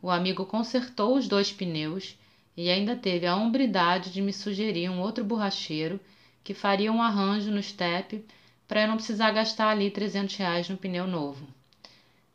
O 0.00 0.10
amigo 0.10 0.46
consertou 0.46 1.14
os 1.14 1.28
dois 1.28 1.52
pneus 1.52 2.16
e 2.56 2.70
ainda 2.70 2.96
teve 2.96 3.26
a 3.26 3.36
hombridade 3.36 4.10
de 4.10 4.22
me 4.22 4.32
sugerir 4.32 4.88
um 4.88 5.02
outro 5.02 5.22
borracheiro 5.22 6.00
que 6.42 6.54
faria 6.54 6.90
um 6.90 7.02
arranjo 7.02 7.50
no 7.50 7.62
step 7.62 8.24
para 8.66 8.80
eu 8.80 8.88
não 8.88 8.96
precisar 8.96 9.30
gastar 9.30 9.68
ali 9.68 9.90
300 9.90 10.36
reais 10.36 10.70
no 10.70 10.78
pneu 10.78 11.06
novo. 11.06 11.46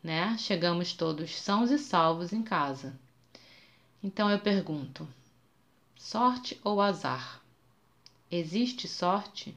Né? 0.03 0.35
Chegamos 0.37 0.93
todos 0.93 1.35
sãos 1.35 1.71
e 1.71 1.79
salvos 1.79 2.31
em 2.31 2.43
casa. 2.43 2.93
Então 4.03 4.29
eu 4.29 4.39
pergunto: 4.39 5.07
sorte 5.95 6.59
ou 6.63 6.81
azar? 6.81 7.41
Existe 8.29 8.87
sorte? 8.87 9.55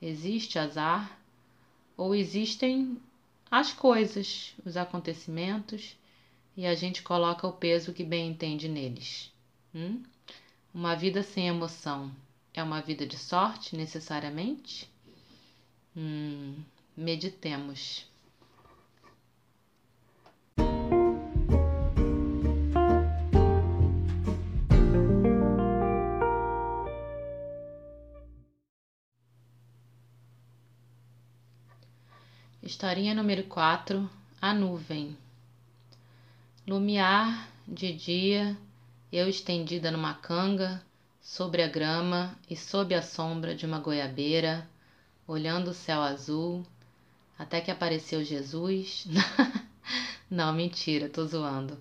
Existe 0.00 0.58
azar? 0.58 1.18
Ou 1.96 2.14
existem 2.14 3.00
as 3.50 3.72
coisas, 3.72 4.54
os 4.64 4.76
acontecimentos, 4.76 5.96
e 6.56 6.66
a 6.66 6.74
gente 6.74 7.02
coloca 7.02 7.46
o 7.46 7.52
peso 7.52 7.92
que 7.92 8.02
bem 8.02 8.30
entende 8.30 8.68
neles? 8.68 9.30
Hum? 9.74 10.02
Uma 10.74 10.96
vida 10.96 11.22
sem 11.22 11.48
emoção 11.48 12.10
é 12.54 12.62
uma 12.62 12.80
vida 12.80 13.06
de 13.06 13.16
sorte, 13.16 13.76
necessariamente? 13.76 14.88
Hum, 15.96 16.56
meditemos. 16.96 18.06
Historinha 32.72 33.14
número 33.14 33.44
4 33.44 34.08
A 34.40 34.54
Nuvem. 34.54 35.14
Lumiar 36.66 37.46
de 37.68 37.92
dia, 37.92 38.56
eu 39.12 39.28
estendida 39.28 39.90
numa 39.90 40.14
canga, 40.14 40.82
sobre 41.20 41.62
a 41.62 41.68
grama 41.68 42.34
e 42.48 42.56
sob 42.56 42.94
a 42.94 43.02
sombra 43.02 43.54
de 43.54 43.66
uma 43.66 43.78
goiabeira, 43.78 44.66
olhando 45.28 45.68
o 45.68 45.74
céu 45.74 46.00
azul, 46.00 46.64
até 47.38 47.60
que 47.60 47.70
apareceu 47.70 48.24
Jesus. 48.24 49.06
Não, 50.30 50.50
mentira, 50.50 51.10
tô 51.10 51.26
zoando. 51.26 51.78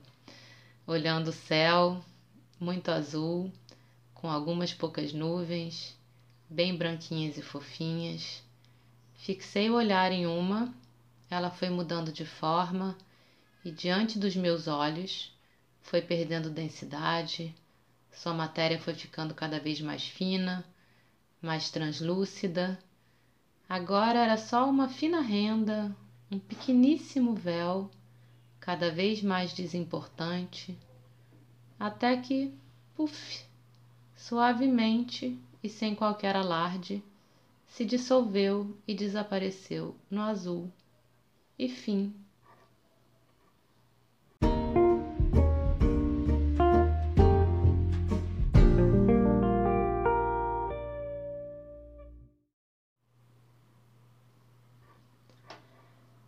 Olhando 0.85 1.29
o 1.29 1.33
céu, 1.47 2.03
muito 2.59 2.91
azul, 2.91 3.49
com 4.13 4.29
algumas 4.29 4.73
poucas 4.73 5.13
nuvens, 5.13 5.97
bem 6.49 6.75
branquinhas 6.75 7.37
e 7.37 7.41
fofinhas. 7.41 8.43
Fixei 9.15 9.69
o 9.69 9.75
olhar 9.75 10.11
em 10.11 10.25
uma 10.25 10.80
ela 11.31 11.49
foi 11.49 11.69
mudando 11.69 12.11
de 12.11 12.25
forma 12.25 12.97
e 13.63 13.71
diante 13.71 14.19
dos 14.19 14.35
meus 14.35 14.67
olhos 14.67 15.33
foi 15.81 16.01
perdendo 16.01 16.49
densidade, 16.49 17.55
sua 18.11 18.33
matéria 18.33 18.77
foi 18.77 18.93
ficando 18.93 19.33
cada 19.33 19.57
vez 19.57 19.79
mais 19.79 20.05
fina, 20.05 20.65
mais 21.41 21.69
translúcida. 21.69 22.77
Agora 23.67 24.19
era 24.19 24.35
só 24.35 24.69
uma 24.69 24.89
fina 24.89 25.21
renda, 25.21 25.95
um 26.29 26.37
pequeníssimo 26.37 27.33
véu, 27.33 27.89
cada 28.59 28.91
vez 28.91 29.23
mais 29.23 29.53
desimportante, 29.53 30.77
até 31.79 32.17
que, 32.17 32.53
puf, 32.93 33.45
suavemente 34.17 35.39
e 35.63 35.69
sem 35.69 35.95
qualquer 35.95 36.35
alarde, 36.35 37.01
se 37.69 37.85
dissolveu 37.85 38.77
e 38.85 38.93
desapareceu 38.93 39.95
no 40.09 40.21
azul 40.21 40.69
e 41.57 41.67
fim. 41.67 42.13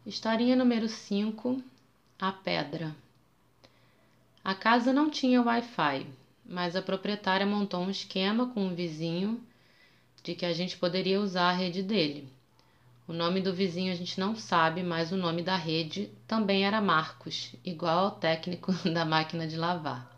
Historinha 0.05 0.55
número 0.55 0.87
5 0.87 1.63
A 2.19 2.31
Pedra 2.31 2.95
A 4.43 4.53
casa 4.53 4.93
não 4.93 5.09
tinha 5.09 5.41
Wi-Fi, 5.41 6.07
mas 6.45 6.75
a 6.75 6.81
proprietária 6.81 7.45
montou 7.45 7.81
um 7.81 7.89
esquema 7.89 8.47
com 8.47 8.65
um 8.65 8.75
vizinho 8.75 9.41
de 10.23 10.35
que 10.35 10.45
a 10.45 10.53
gente 10.53 10.77
poderia 10.77 11.19
usar 11.19 11.49
a 11.49 11.53
rede 11.53 11.83
dele. 11.83 12.32
O 13.05 13.11
nome 13.11 13.41
do 13.41 13.53
vizinho 13.53 13.91
a 13.91 13.95
gente 13.95 14.17
não 14.17 14.33
sabe, 14.33 14.81
mas 14.81 15.11
o 15.11 15.17
nome 15.17 15.41
da 15.41 15.57
rede 15.57 16.09
também 16.25 16.65
era 16.65 16.79
Marcos, 16.79 17.53
igual 17.63 18.05
ao 18.05 18.11
técnico 18.11 18.71
da 18.89 19.03
máquina 19.03 19.45
de 19.45 19.57
lavar. 19.57 20.09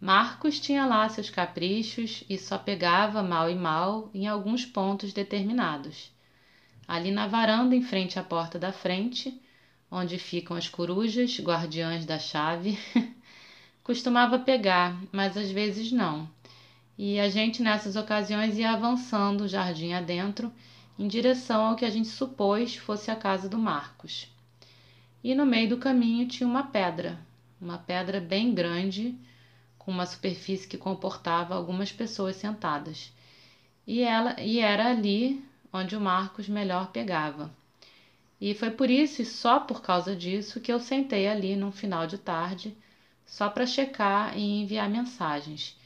Marcos 0.00 0.58
tinha 0.58 0.84
lá 0.84 1.08
seus 1.08 1.30
caprichos 1.30 2.24
e 2.28 2.36
só 2.36 2.58
pegava 2.58 3.22
mal 3.22 3.48
e 3.48 3.54
mal 3.54 4.10
em 4.12 4.26
alguns 4.26 4.66
pontos 4.66 5.12
determinados. 5.12 6.10
Ali 6.86 7.12
na 7.12 7.28
varanda, 7.28 7.76
em 7.76 7.82
frente 7.82 8.18
à 8.18 8.24
porta 8.24 8.58
da 8.58 8.72
frente, 8.72 9.40
onde 9.88 10.18
ficam 10.18 10.56
as 10.56 10.68
corujas, 10.68 11.38
guardiãs 11.38 12.04
da 12.04 12.18
chave, 12.18 12.76
costumava 13.84 14.38
pegar, 14.38 15.00
mas 15.12 15.36
às 15.36 15.50
vezes 15.50 15.92
não. 15.92 16.28
E 16.96 17.20
a 17.20 17.28
gente 17.28 17.62
nessas 17.62 17.94
ocasiões 17.94 18.58
ia 18.58 18.72
avançando 18.72 19.42
o 19.42 19.48
jardim 19.48 19.92
adentro 19.92 20.52
em 20.98 21.06
direção 21.06 21.66
ao 21.66 21.76
que 21.76 21.84
a 21.84 21.90
gente 21.90 22.08
supôs 22.08 22.76
fosse 22.76 23.10
a 23.10 23.16
casa 23.16 23.48
do 23.48 23.56
Marcos. 23.56 24.28
E 25.22 25.34
no 25.34 25.46
meio 25.46 25.68
do 25.68 25.76
caminho 25.78 26.26
tinha 26.26 26.46
uma 26.48 26.64
pedra, 26.64 27.18
uma 27.60 27.78
pedra 27.78 28.20
bem 28.20 28.52
grande, 28.52 29.14
com 29.78 29.90
uma 29.90 30.06
superfície 30.06 30.66
que 30.66 30.76
comportava 30.76 31.54
algumas 31.54 31.92
pessoas 31.92 32.36
sentadas. 32.36 33.12
E, 33.86 34.02
ela, 34.02 34.40
e 34.40 34.58
era 34.58 34.90
ali 34.90 35.42
onde 35.72 35.96
o 35.96 36.00
Marcos 36.00 36.48
melhor 36.48 36.90
pegava. 36.90 37.50
E 38.40 38.54
foi 38.54 38.70
por 38.70 38.90
isso 38.90 39.22
e 39.22 39.24
só 39.24 39.60
por 39.60 39.82
causa 39.82 40.14
disso 40.14 40.60
que 40.60 40.72
eu 40.72 40.78
sentei 40.78 41.26
ali 41.26 41.56
num 41.56 41.72
final 41.72 42.06
de 42.06 42.18
tarde, 42.18 42.76
só 43.26 43.48
para 43.48 43.66
checar 43.66 44.36
e 44.36 44.62
enviar 44.62 44.88
mensagens. 44.88 45.76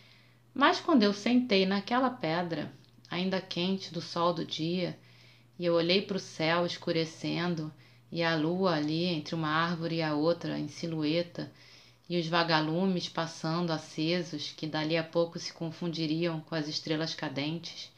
Mas 0.54 0.80
quando 0.80 1.02
eu 1.02 1.12
sentei 1.12 1.64
naquela 1.64 2.10
pedra, 2.10 2.72
ainda 3.12 3.42
quente 3.42 3.92
do 3.92 4.00
sol 4.00 4.32
do 4.32 4.42
dia, 4.42 4.98
e 5.58 5.66
eu 5.66 5.74
olhei 5.74 6.00
para 6.00 6.16
o 6.16 6.20
céu 6.20 6.64
escurecendo 6.64 7.70
e 8.10 8.22
a 8.22 8.34
lua 8.34 8.76
ali 8.76 9.04
entre 9.04 9.34
uma 9.34 9.50
árvore 9.50 9.96
e 9.96 10.02
a 10.02 10.14
outra 10.14 10.58
em 10.58 10.66
silhueta 10.66 11.52
e 12.08 12.18
os 12.18 12.26
vagalumes 12.26 13.10
passando 13.10 13.70
acesos 13.70 14.54
que 14.56 14.66
dali 14.66 14.96
a 14.96 15.04
pouco 15.04 15.38
se 15.38 15.52
confundiriam 15.52 16.40
com 16.40 16.54
as 16.54 16.66
estrelas 16.68 17.14
cadentes. 17.14 17.92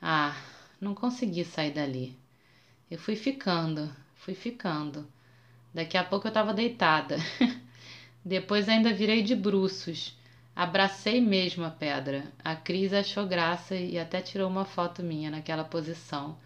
Ah, 0.00 0.40
não 0.80 0.94
consegui 0.94 1.44
sair 1.44 1.72
dali. 1.72 2.16
Eu 2.88 2.98
fui 2.98 3.16
ficando, 3.16 3.92
fui 4.14 4.34
ficando. 4.34 5.04
Daqui 5.74 5.96
a 5.96 6.04
pouco 6.04 6.28
eu 6.28 6.30
estava 6.30 6.54
deitada. 6.54 7.16
Depois 8.24 8.68
ainda 8.68 8.92
virei 8.92 9.20
de 9.20 9.34
bruços. 9.34 10.16
Abracei 10.58 11.20
mesmo 11.20 11.64
a 11.64 11.70
pedra. 11.70 12.32
A 12.44 12.56
Cris 12.56 12.92
achou 12.92 13.24
graça 13.24 13.76
e 13.76 13.96
até 13.96 14.20
tirou 14.20 14.50
uma 14.50 14.64
foto 14.64 15.04
minha 15.04 15.30
naquela 15.30 15.62
posição, 15.62 16.36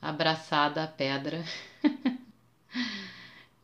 abraçada 0.00 0.82
à 0.82 0.86
pedra. 0.86 1.44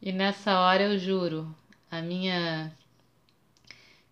e 0.02 0.12
nessa 0.12 0.60
hora 0.60 0.82
eu 0.82 0.98
juro, 0.98 1.56
a 1.90 2.02
minha 2.02 2.70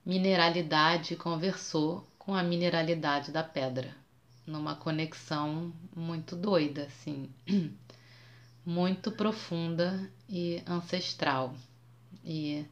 mineralidade 0.03 1.15
conversou 1.15 2.09
com 2.19 2.35
a 2.35 2.43
mineralidade 2.43 3.31
da 3.31 3.43
pedra, 3.43 3.95
numa 4.47 4.75
conexão 4.75 5.75
muito 5.95 6.35
doida, 6.35 6.85
assim, 6.85 7.29
muito 8.65 9.13
profunda 9.13 10.11
e 10.27 10.63
ancestral. 10.67 11.55
E 12.25 12.65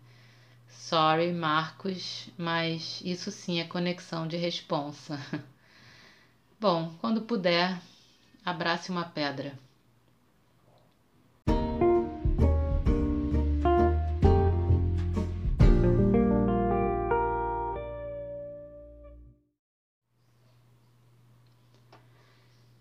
sorry, 0.71 1.33
Marcos, 1.33 2.29
mas 2.39 3.01
isso 3.05 3.31
sim 3.31 3.61
é 3.61 3.65
conexão 3.65 4.27
de 4.27 4.37
responsa. 4.37 5.19
Bom, 6.59 6.95
quando 7.01 7.23
puder, 7.23 7.81
abrace 8.45 8.91
uma 8.91 9.05
pedra. 9.05 9.53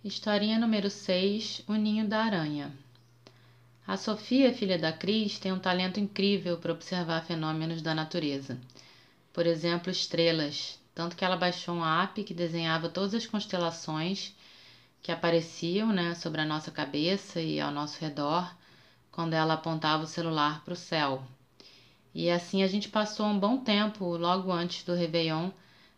Historinha 0.03 0.57
número 0.57 0.89
6 0.89 1.61
O 1.67 1.75
Ninho 1.75 2.07
da 2.07 2.23
Aranha. 2.23 2.71
A 3.89 3.97
Sofia, 3.97 4.53
filha 4.53 4.77
da 4.77 4.93
Cris, 4.93 5.39
tem 5.39 5.51
um 5.51 5.57
talento 5.57 5.99
incrível 5.99 6.59
para 6.59 6.71
observar 6.71 7.25
fenômenos 7.25 7.81
da 7.81 7.91
natureza. 7.91 8.55
Por 9.33 9.47
exemplo, 9.47 9.89
estrelas, 9.89 10.79
tanto 10.93 11.15
que 11.15 11.25
ela 11.25 11.35
baixou 11.35 11.73
um 11.73 11.83
app 11.83 12.23
que 12.23 12.31
desenhava 12.31 12.87
todas 12.87 13.15
as 13.15 13.25
constelações 13.25 14.31
que 15.01 15.11
apareciam 15.11 15.91
né, 15.91 16.13
sobre 16.13 16.39
a 16.39 16.45
nossa 16.45 16.69
cabeça 16.69 17.41
e 17.41 17.59
ao 17.59 17.71
nosso 17.71 17.99
redor 17.99 18.55
quando 19.11 19.33
ela 19.33 19.55
apontava 19.55 20.03
o 20.03 20.07
celular 20.07 20.63
para 20.63 20.73
o 20.75 20.77
céu. 20.77 21.23
E 22.13 22.29
assim 22.29 22.61
a 22.61 22.67
gente 22.67 22.89
passou 22.89 23.25
um 23.25 23.39
bom 23.39 23.57
tempo, 23.57 24.05
logo 24.17 24.51
antes 24.51 24.83
do 24.83 24.93
Réveillon, 24.93 25.49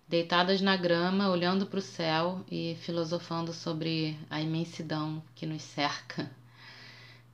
deitadas 0.08 0.62
na 0.62 0.77
grama, 0.77 1.27
olhando 1.27 1.65
para 1.65 1.80
o 1.80 1.82
céu 1.82 2.41
e 2.49 2.77
filosofando 2.80 3.51
sobre 3.51 4.17
a 4.30 4.39
imensidão 4.39 5.21
que 5.36 5.45
nos 5.45 5.62
cerca. 5.62 6.32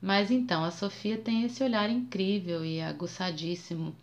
Mas 0.00 0.30
então, 0.30 0.64
a 0.64 0.70
Sofia 0.70 1.18
tem 1.18 1.44
esse 1.44 1.62
olhar 1.62 1.90
incrível 1.90 2.64
e 2.64 2.80
aguçadíssimo 2.80 3.94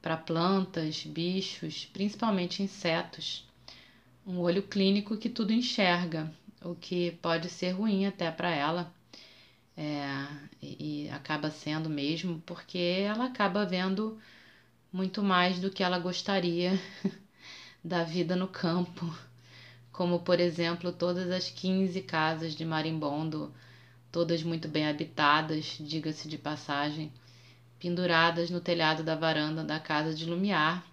para 0.00 0.16
plantas, 0.16 1.04
bichos, 1.04 1.88
principalmente 1.92 2.62
insetos. 2.62 3.46
Um 4.26 4.38
olho 4.38 4.62
clínico 4.62 5.16
que 5.16 5.30
tudo 5.30 5.52
enxerga, 5.52 6.30
o 6.62 6.74
que 6.74 7.12
pode 7.22 7.48
ser 7.48 7.70
ruim 7.70 8.06
até 8.06 8.30
para 8.30 8.50
ela. 8.50 8.92
É, 9.76 10.26
e, 10.60 11.08
acaba 11.10 11.50
sendo 11.50 11.88
mesmo, 11.88 12.42
porque 12.44 12.78
ela 12.78 13.24
acaba 13.24 13.64
vendo 13.64 14.18
muito 14.92 15.22
mais 15.22 15.58
do 15.58 15.70
que 15.70 15.82
ela 15.82 15.98
gostaria 15.98 16.78
da 17.82 18.04
vida 18.04 18.36
no 18.36 18.46
campo, 18.46 19.12
como 19.90 20.20
por 20.20 20.38
exemplo 20.38 20.92
todas 20.92 21.30
as 21.30 21.48
15 21.48 22.02
casas 22.02 22.54
de 22.54 22.64
marimbondo, 22.66 23.52
todas 24.12 24.42
muito 24.42 24.68
bem 24.68 24.86
habitadas, 24.86 25.78
diga-se 25.80 26.28
de 26.28 26.36
passagem, 26.36 27.10
penduradas 27.80 28.50
no 28.50 28.60
telhado 28.60 29.02
da 29.02 29.16
varanda 29.16 29.64
da 29.64 29.80
casa 29.80 30.14
de 30.14 30.26
Lumiar, 30.26 30.84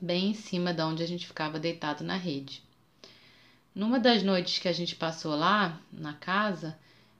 bem 0.00 0.30
em 0.30 0.34
cima 0.34 0.72
de 0.72 0.82
onde 0.82 1.02
a 1.02 1.06
gente 1.06 1.26
ficava 1.26 1.60
deitado 1.60 2.02
na 2.02 2.16
rede. 2.16 2.62
Numa 3.74 4.00
das 4.00 4.22
noites 4.22 4.58
que 4.58 4.66
a 4.66 4.72
gente 4.72 4.96
passou 4.96 5.36
lá, 5.36 5.78
na 5.92 6.14
casa, 6.14 6.76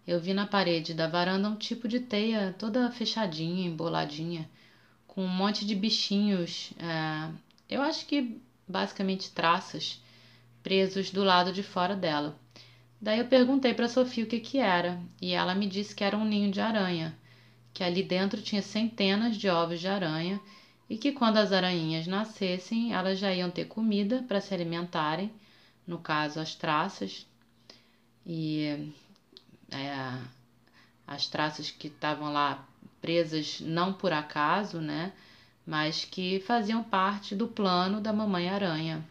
eu 0.07 0.19
vi 0.19 0.35
na 0.35 0.47
parede 0.47 0.95
da 0.95 1.07
varanda 1.07 1.49
um 1.49 1.57
tipo 1.57 1.87
de 1.87 2.01
teia 2.01 2.55
toda 2.59 2.91
fechadinha, 2.91 3.69
emboladinha, 3.69 4.49
com 5.07 5.23
um 5.25 5.29
monte 5.29 5.65
de 5.65 5.75
bichinhos. 5.75 6.73
É, 6.79 7.31
eu 7.69 7.83
acho 7.83 8.07
que 8.07 8.41
basicamente 8.67 9.31
traças, 9.31 10.03
presos 10.63 11.11
do 11.11 11.23
lado 11.23 11.53
de 11.53 11.63
fora 11.63 11.95
dela. 11.95 12.37
Daí 13.03 13.19
eu 13.19 13.27
perguntei 13.27 13.75
para 13.75 13.89
Sofia 13.89 14.23
o 14.23 14.27
que 14.29 14.39
que 14.39 14.59
era, 14.59 15.01
e 15.21 15.33
ela 15.33 15.57
me 15.57 15.67
disse 15.67 15.93
que 15.93 16.05
era 16.05 16.17
um 16.17 16.25
ninho 16.25 16.53
de 16.53 16.61
aranha, 16.61 17.19
que 17.75 17.83
ali 17.83 18.01
dentro 18.01 18.41
tinha 18.41 18.63
centenas 18.63 19.37
de 19.37 19.49
ovos 19.49 19.81
de 19.81 19.89
aranha 19.89 20.41
e 20.89 20.97
que 20.97 21.11
quando 21.11 21.39
as 21.39 21.51
aranhinhas 21.51 22.07
nascessem, 22.07 22.93
elas 22.95 23.19
já 23.19 23.35
iam 23.35 23.51
ter 23.51 23.65
comida 23.65 24.23
para 24.29 24.41
se 24.41 24.55
alimentarem, 24.55 25.33
no 25.85 25.99
caso 25.99 26.39
as 26.39 26.55
traças, 26.55 27.27
e 28.25 28.93
é, 29.73 30.19
as 31.05 31.27
traças 31.27 31.73
que 31.73 31.89
estavam 31.89 32.33
lá 32.33 32.65
presas 33.01 33.61
não 33.61 33.93
por 33.93 34.13
acaso, 34.13 34.81
né? 34.81 35.13
mas 35.67 36.05
que 36.05 36.41
faziam 36.41 36.83
parte 36.83 37.35
do 37.35 37.49
plano 37.49 38.01
da 38.01 38.13
Mamãe 38.13 38.49
Aranha. 38.49 39.05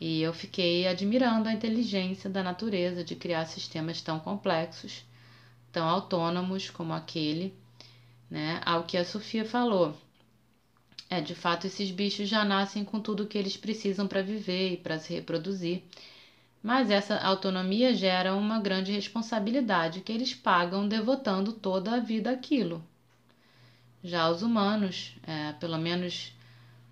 E 0.00 0.22
eu 0.22 0.32
fiquei 0.32 0.86
admirando 0.86 1.48
a 1.48 1.52
inteligência 1.52 2.30
da 2.30 2.42
natureza 2.42 3.02
de 3.02 3.16
criar 3.16 3.46
sistemas 3.46 4.00
tão 4.00 4.20
complexos, 4.20 5.04
tão 5.72 5.88
autônomos 5.88 6.70
como 6.70 6.92
aquele, 6.92 7.54
né? 8.30 8.60
Ao 8.64 8.84
que 8.84 8.96
a 8.96 9.04
Sofia 9.04 9.44
falou. 9.44 9.96
É, 11.10 11.20
de 11.20 11.34
fato, 11.34 11.66
esses 11.66 11.90
bichos 11.90 12.28
já 12.28 12.44
nascem 12.44 12.84
com 12.84 13.00
tudo 13.00 13.24
o 13.24 13.26
que 13.26 13.38
eles 13.38 13.56
precisam 13.56 14.06
para 14.06 14.22
viver 14.22 14.74
e 14.74 14.76
para 14.76 14.98
se 14.98 15.12
reproduzir. 15.14 15.82
Mas 16.62 16.90
essa 16.90 17.16
autonomia 17.18 17.94
gera 17.94 18.34
uma 18.34 18.60
grande 18.60 18.92
responsabilidade 18.92 20.00
que 20.00 20.12
eles 20.12 20.34
pagam 20.34 20.86
devotando 20.86 21.52
toda 21.52 21.94
a 21.94 22.00
vida 22.00 22.30
àquilo, 22.30 22.84
já 24.02 24.28
os 24.30 24.42
humanos, 24.42 25.16
é, 25.26 25.52
pelo 25.54 25.78
menos 25.78 26.32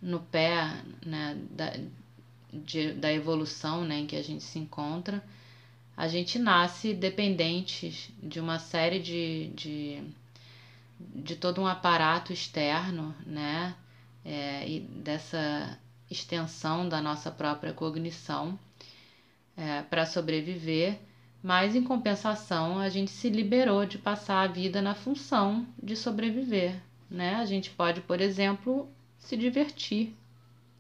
no 0.01 0.21
pé 0.21 0.83
né, 1.05 1.37
da, 1.51 1.73
de, 2.65 2.93
da 2.93 3.13
evolução 3.13 3.85
né, 3.85 4.01
em 4.01 4.07
que 4.07 4.17
a 4.17 4.23
gente 4.23 4.43
se 4.43 4.59
encontra, 4.59 5.23
a 5.97 6.09
gente 6.09 6.39
nasce 6.39 6.93
dependente 6.93 8.15
de 8.23 8.39
uma 8.39 8.59
série 8.59 8.99
de, 8.99 9.49
de, 9.55 10.03
de 10.99 11.37
todo 11.37 11.61
um 11.61 11.67
aparato 11.67 12.33
externo, 12.33 13.15
né? 13.25 13.75
É, 14.25 14.69
e 14.69 14.81
dessa 14.81 15.79
extensão 16.11 16.89
da 16.89 17.01
nossa 17.01 17.31
própria 17.31 17.73
cognição 17.73 18.59
é, 19.57 19.83
para 19.83 20.05
sobreviver 20.05 20.99
mas 21.47 21.77
em 21.77 21.83
compensação 21.85 22.81
a 22.81 22.89
gente 22.89 23.13
se 23.13 23.31
liberou 23.31 23.87
de 23.87 23.99
passar 23.99 24.43
a 24.43 24.47
vida 24.49 24.83
na 24.83 24.97
função 24.97 25.65
de 25.81 25.95
sobreviver, 25.95 26.83
né? 27.09 27.37
A 27.37 27.45
gente 27.45 27.71
pode, 27.71 28.01
por 28.01 28.21
exemplo, 28.21 28.89
se 29.17 29.37
divertir, 29.37 30.13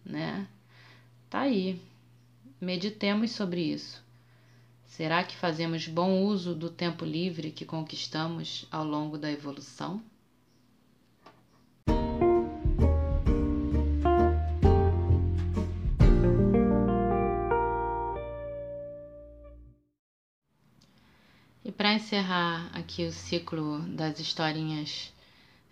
né? 0.04 0.44
Tá 1.36 1.42
aí. 1.42 1.78
Meditemos 2.58 3.32
sobre 3.32 3.60
isso. 3.60 4.02
Será 4.86 5.22
que 5.22 5.36
fazemos 5.36 5.86
bom 5.86 6.22
uso 6.24 6.54
do 6.54 6.70
tempo 6.70 7.04
livre 7.04 7.50
que 7.50 7.66
conquistamos 7.66 8.66
ao 8.70 8.82
longo 8.82 9.18
da 9.18 9.30
evolução? 9.30 10.02
E 21.62 21.70
para 21.70 21.92
encerrar 21.92 22.70
aqui 22.72 23.04
o 23.04 23.12
ciclo 23.12 23.80
das 23.80 24.18
historinhas 24.18 25.12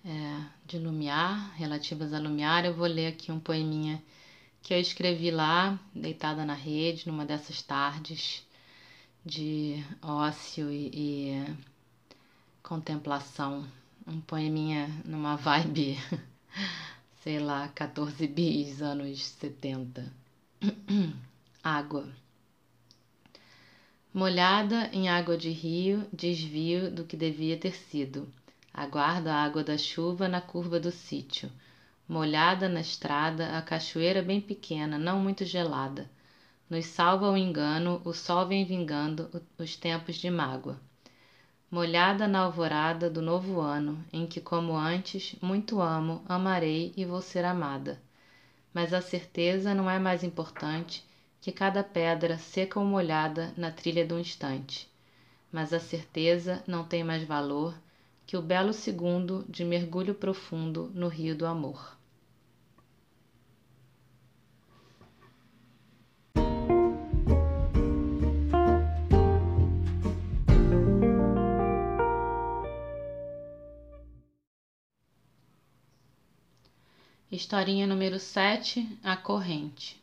é, 0.05 0.43
de 0.67 0.79
Lumiar, 0.79 1.55
relativas 1.57 2.13
a 2.13 2.19
Lumiar, 2.19 2.67
eu 2.67 2.75
vou 2.75 2.87
ler 2.87 3.07
aqui 3.07 3.33
um 3.33 3.41
poeminha 3.41 4.03
que 4.65 4.75
eu 4.75 4.81
escrevi 4.81 5.31
lá, 5.31 5.79
deitada 5.95 6.45
na 6.45 6.55
rede, 6.55 7.07
numa 7.07 7.25
dessas 7.25 7.63
tardes 7.63 8.45
de 9.25 9.85
ócio 10.03 10.73
e, 10.73 10.91
e 10.93 11.57
contemplação. 12.63 13.65
Um 14.07 14.21
poeminha 14.21 14.89
numa 15.05 15.37
vibe, 15.37 15.99
sei 17.23 17.39
lá, 17.39 17.69
14 17.69 18.27
bis, 18.27 18.83
anos 18.83 19.25
70. 19.25 20.11
água. 21.63 22.09
Molhada 24.13 24.89
em 24.93 25.09
água 25.09 25.37
de 25.37 25.51
rio, 25.51 26.09
desvio 26.13 26.91
do 26.91 27.05
que 27.05 27.17
devia 27.17 27.57
ter 27.57 27.73
sido 27.75 28.27
Aguardo 28.77 29.29
a 29.29 29.37
água 29.37 29.63
da 29.63 29.79
chuva 29.79 30.27
na 30.27 30.41
curva 30.41 30.81
do 30.81 30.91
sítio. 30.91 31.49
Molhada 32.09 32.69
na 32.69 32.81
estrada, 32.81 33.57
a 33.57 33.63
cachoeira 33.63 34.23
bem 34.23 34.39
pequena, 34.41 34.99
não 34.99 35.19
muito 35.21 35.45
gelada. 35.45 36.11
Nos 36.69 36.85
salva 36.87 37.31
o 37.31 37.37
engano, 37.37 38.01
o 38.05 38.13
sol 38.13 38.47
vem 38.47 38.65
vingando 38.65 39.31
os 39.59 39.75
tempos 39.77 40.17
de 40.17 40.31
mágoa. 40.31 40.79
molhada 41.71 42.29
na 42.29 42.41
alvorada 42.41 43.09
do 43.11 43.23
novo 43.23 43.59
ano, 43.61 44.05
em 44.13 44.27
que, 44.27 44.41
como 44.41 44.77
antes, 44.77 45.35
muito 45.41 45.81
amo, 45.81 46.23
amarei 46.29 46.93
e 46.97 47.05
vou 47.07 47.23
ser 47.23 47.45
amada. 47.45 48.01
Mas 48.73 48.93
a 48.93 49.01
certeza 49.01 49.75
não 49.75 49.89
é 49.91 49.99
mais 49.99 50.23
importante 50.23 51.05
que 51.41 51.51
cada 51.53 51.83
pedra 51.83 52.39
seca 52.39 52.79
ou 52.79 52.85
molhada 52.87 53.53
na 53.57 53.71
trilha 53.71 54.05
do 54.05 54.19
instante. 54.19 54.89
Mas 55.51 55.73
a 55.73 55.81
certeza 55.81 56.63
não 56.67 56.85
tem 56.85 57.03
mais 57.03 57.25
valor 57.25 57.75
que 58.27 58.37
o 58.37 58.43
belo 58.43 58.73
segundo 58.73 59.45
de 59.49 59.65
mergulho 59.65 60.15
profundo 60.15 60.91
no 60.95 61.09
rio 61.09 61.37
do 61.37 61.47
amor. 61.47 61.97
Historinha 77.31 77.85
número 77.85 78.21
7 78.21 78.99
A 79.03 79.17
Corrente. 79.17 80.01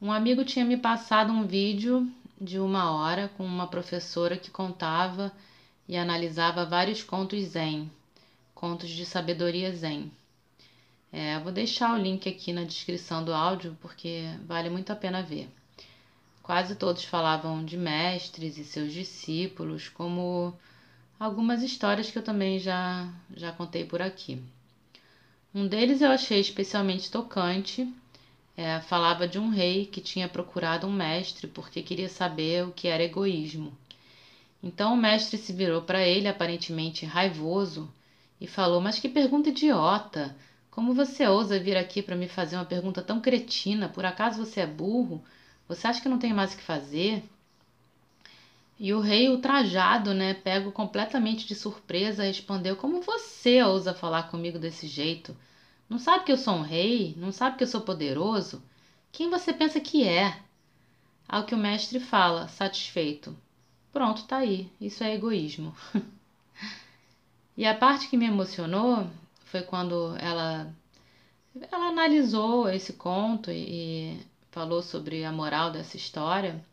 Um 0.00 0.10
amigo 0.10 0.44
tinha 0.46 0.64
me 0.64 0.78
passado 0.78 1.30
um 1.30 1.46
vídeo 1.46 2.10
de 2.40 2.58
uma 2.58 2.90
hora 2.90 3.28
com 3.36 3.44
uma 3.44 3.66
professora 3.66 4.38
que 4.38 4.50
contava 4.50 5.30
e 5.90 5.96
analisava 5.96 6.64
vários 6.64 7.02
contos 7.02 7.42
zen, 7.46 7.90
contos 8.54 8.88
de 8.88 9.04
sabedoria 9.04 9.74
zen. 9.74 10.08
É, 11.12 11.36
vou 11.40 11.50
deixar 11.50 11.92
o 11.92 12.00
link 12.00 12.28
aqui 12.28 12.52
na 12.52 12.62
descrição 12.62 13.24
do 13.24 13.34
áudio 13.34 13.76
porque 13.80 14.22
vale 14.46 14.70
muito 14.70 14.92
a 14.92 14.94
pena 14.94 15.20
ver. 15.20 15.50
Quase 16.44 16.76
todos 16.76 17.02
falavam 17.02 17.64
de 17.64 17.76
mestres 17.76 18.56
e 18.56 18.62
seus 18.62 18.92
discípulos, 18.92 19.88
como 19.88 20.56
algumas 21.18 21.60
histórias 21.60 22.08
que 22.08 22.18
eu 22.18 22.22
também 22.22 22.60
já, 22.60 23.12
já 23.34 23.50
contei 23.50 23.84
por 23.84 24.00
aqui. 24.00 24.40
Um 25.52 25.66
deles 25.66 26.02
eu 26.02 26.12
achei 26.12 26.38
especialmente 26.38 27.10
tocante. 27.10 27.92
É, 28.56 28.78
falava 28.78 29.26
de 29.26 29.40
um 29.40 29.48
rei 29.48 29.86
que 29.86 30.00
tinha 30.00 30.28
procurado 30.28 30.86
um 30.86 30.92
mestre 30.92 31.48
porque 31.48 31.82
queria 31.82 32.08
saber 32.08 32.64
o 32.64 32.70
que 32.70 32.86
era 32.86 33.02
egoísmo. 33.02 33.76
Então 34.62 34.94
o 34.94 34.96
mestre 34.96 35.38
se 35.38 35.52
virou 35.52 35.82
para 35.82 36.02
ele, 36.02 36.28
aparentemente 36.28 37.06
raivoso, 37.06 37.92
e 38.40 38.46
falou: 38.46 38.80
Mas 38.80 38.98
que 38.98 39.08
pergunta 39.08 39.48
idiota! 39.48 40.36
Como 40.70 40.94
você 40.94 41.26
ousa 41.26 41.58
vir 41.58 41.76
aqui 41.76 42.02
para 42.02 42.14
me 42.14 42.28
fazer 42.28 42.56
uma 42.56 42.64
pergunta 42.64 43.02
tão 43.02 43.20
cretina? 43.20 43.88
Por 43.88 44.04
acaso 44.04 44.44
você 44.44 44.60
é 44.60 44.66
burro? 44.66 45.22
Você 45.66 45.86
acha 45.86 46.00
que 46.00 46.08
não 46.08 46.18
tem 46.18 46.32
mais 46.32 46.52
o 46.54 46.56
que 46.56 46.62
fazer? 46.62 47.24
E 48.78 48.94
o 48.94 49.00
rei, 49.00 49.28
ultrajado, 49.28 50.14
né, 50.14 50.32
pego 50.32 50.72
completamente 50.72 51.46
de 51.46 51.54
surpresa, 51.54 52.24
respondeu: 52.24 52.76
Como 52.76 53.02
você 53.02 53.62
ousa 53.62 53.92
falar 53.94 54.24
comigo 54.30 54.58
desse 54.58 54.86
jeito? 54.86 55.36
Não 55.88 55.98
sabe 55.98 56.24
que 56.24 56.32
eu 56.32 56.36
sou 56.36 56.54
um 56.54 56.62
rei? 56.62 57.14
Não 57.16 57.32
sabe 57.32 57.56
que 57.56 57.64
eu 57.64 57.68
sou 57.68 57.80
poderoso? 57.80 58.62
Quem 59.12 59.28
você 59.28 59.52
pensa 59.52 59.80
que 59.80 60.06
é? 60.06 60.38
Ao 61.28 61.44
que 61.44 61.54
o 61.54 61.58
mestre 61.58 61.98
fala, 62.00 62.48
satisfeito: 62.48 63.36
Pronto, 63.92 64.24
tá 64.24 64.38
aí. 64.38 64.70
Isso 64.80 65.02
é 65.04 65.14
egoísmo. 65.14 65.74
e 67.56 67.66
a 67.66 67.74
parte 67.74 68.08
que 68.08 68.16
me 68.16 68.26
emocionou 68.26 69.06
foi 69.46 69.62
quando 69.62 70.16
ela 70.18 70.72
ela 71.72 71.88
analisou 71.88 72.68
esse 72.68 72.92
conto 72.92 73.50
e, 73.50 74.14
e 74.14 74.20
falou 74.52 74.82
sobre 74.82 75.24
a 75.24 75.32
moral 75.32 75.72
dessa 75.72 75.96
história 75.96 76.64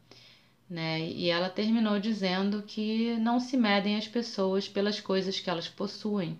né? 0.69 0.99
E 0.99 1.29
ela 1.29 1.49
terminou 1.49 1.99
dizendo 1.99 2.61
que 2.61 3.15
não 3.17 3.39
se 3.39 3.55
medem 3.55 3.95
as 3.95 4.07
pessoas 4.07 4.67
pelas 4.67 4.99
coisas 4.99 5.39
que 5.39 5.49
elas 5.49 5.67
possuem, 5.67 6.39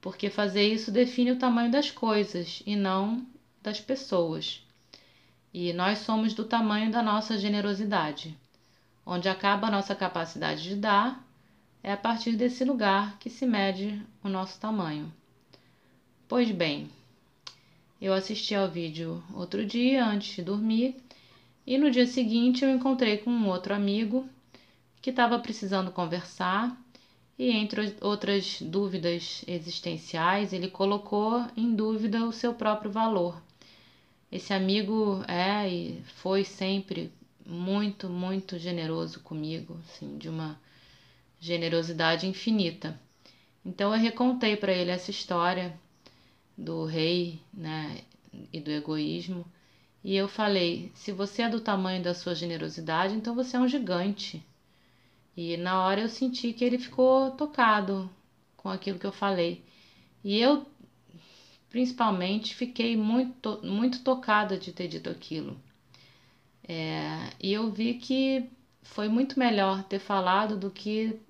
porque 0.00 0.28
fazer 0.28 0.66
isso 0.66 0.90
define 0.90 1.32
o 1.32 1.38
tamanho 1.38 1.70
das 1.70 1.90
coisas 1.90 2.62
e 2.66 2.74
não 2.74 3.24
das 3.62 3.80
pessoas. 3.80 4.62
E 5.54 5.72
nós 5.72 6.00
somos 6.00 6.34
do 6.34 6.44
tamanho 6.44 6.90
da 6.90 7.02
nossa 7.02 7.38
generosidade. 7.38 8.36
Onde 9.06 9.28
acaba 9.28 9.68
a 9.68 9.70
nossa 9.70 9.94
capacidade 9.94 10.64
de 10.64 10.74
dar, 10.74 11.24
é 11.80 11.92
a 11.92 11.96
partir 11.96 12.32
desse 12.32 12.64
lugar 12.64 13.16
que 13.20 13.30
se 13.30 13.46
mede 13.46 14.02
o 14.24 14.28
nosso 14.28 14.58
tamanho. 14.58 15.12
Pois 16.26 16.50
bem, 16.50 16.90
eu 18.00 18.12
assisti 18.12 18.52
ao 18.52 18.68
vídeo 18.68 19.22
outro 19.32 19.64
dia 19.64 20.04
antes 20.04 20.34
de 20.34 20.42
dormir 20.42 20.96
e 21.64 21.78
no 21.78 21.88
dia 21.88 22.06
seguinte 22.06 22.64
eu 22.64 22.70
encontrei 22.70 23.18
com 23.18 23.30
um 23.30 23.48
outro 23.48 23.72
amigo 23.72 24.28
que 25.00 25.10
estava 25.10 25.38
precisando 25.38 25.92
conversar 25.92 26.76
e 27.38 27.52
entre 27.52 27.94
outras 28.00 28.60
dúvidas 28.60 29.44
existenciais, 29.46 30.52
ele 30.52 30.68
colocou 30.68 31.46
em 31.56 31.76
dúvida 31.76 32.24
o 32.24 32.32
seu 32.32 32.54
próprio 32.54 32.90
valor. 32.90 33.40
Esse 34.32 34.52
amigo 34.52 35.22
é 35.28 35.68
e 35.68 36.02
foi 36.16 36.42
sempre 36.42 37.12
muito, 37.46 38.08
muito 38.08 38.58
generoso 38.58 39.20
comigo, 39.20 39.78
assim, 39.84 40.18
de 40.18 40.28
uma 40.28 40.60
generosidade 41.40 42.26
infinita. 42.26 42.98
Então 43.64 43.94
eu 43.94 44.00
recontei 44.00 44.56
para 44.56 44.72
ele 44.72 44.90
essa 44.90 45.10
história 45.10 45.78
do 46.56 46.84
rei, 46.84 47.40
né, 47.52 48.02
e 48.52 48.60
do 48.60 48.70
egoísmo 48.70 49.44
e 50.06 50.14
eu 50.14 50.28
falei: 50.28 50.92
se 50.94 51.10
você 51.10 51.42
é 51.42 51.48
do 51.48 51.60
tamanho 51.60 52.00
da 52.00 52.14
sua 52.14 52.32
generosidade, 52.32 53.12
então 53.12 53.34
você 53.34 53.56
é 53.56 53.60
um 53.60 53.66
gigante. 53.66 54.40
E 55.36 55.56
na 55.56 55.82
hora 55.82 56.00
eu 56.00 56.08
senti 56.08 56.52
que 56.52 56.64
ele 56.64 56.78
ficou 56.78 57.32
tocado 57.32 58.08
com 58.56 58.68
aquilo 58.68 59.00
que 59.00 59.06
eu 59.06 59.10
falei. 59.10 59.64
E 60.22 60.38
eu, 60.38 60.64
principalmente, 61.68 62.54
fiquei 62.54 62.96
muito, 62.96 63.60
muito 63.64 64.04
tocada 64.04 64.56
de 64.56 64.70
ter 64.70 64.86
dito 64.86 65.10
aquilo. 65.10 65.60
É, 66.68 67.30
e 67.40 67.52
eu 67.52 67.70
vi 67.70 67.94
que 67.94 68.50
foi 68.82 69.08
muito 69.08 69.38
melhor 69.38 69.84
ter 69.84 69.98
falado 69.98 70.56
do 70.56 70.70
que 70.70 71.20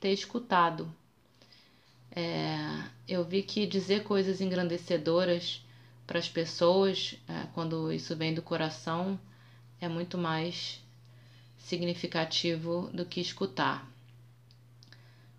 ter 0.00 0.12
escutado. 0.12 0.92
É, 2.10 2.56
eu 3.06 3.24
vi 3.24 3.42
que 3.42 3.66
dizer 3.66 4.02
coisas 4.04 4.40
engrandecedoras 4.40 5.62
para 6.06 6.18
as 6.18 6.28
pessoas, 6.28 7.16
é, 7.28 7.46
quando 7.54 7.92
isso 7.92 8.16
vem 8.16 8.32
do 8.32 8.42
coração, 8.42 9.18
é 9.80 9.88
muito 9.88 10.16
mais 10.16 10.82
significativo 11.58 12.88
do 12.94 13.04
que 13.04 13.20
escutar. 13.20 13.86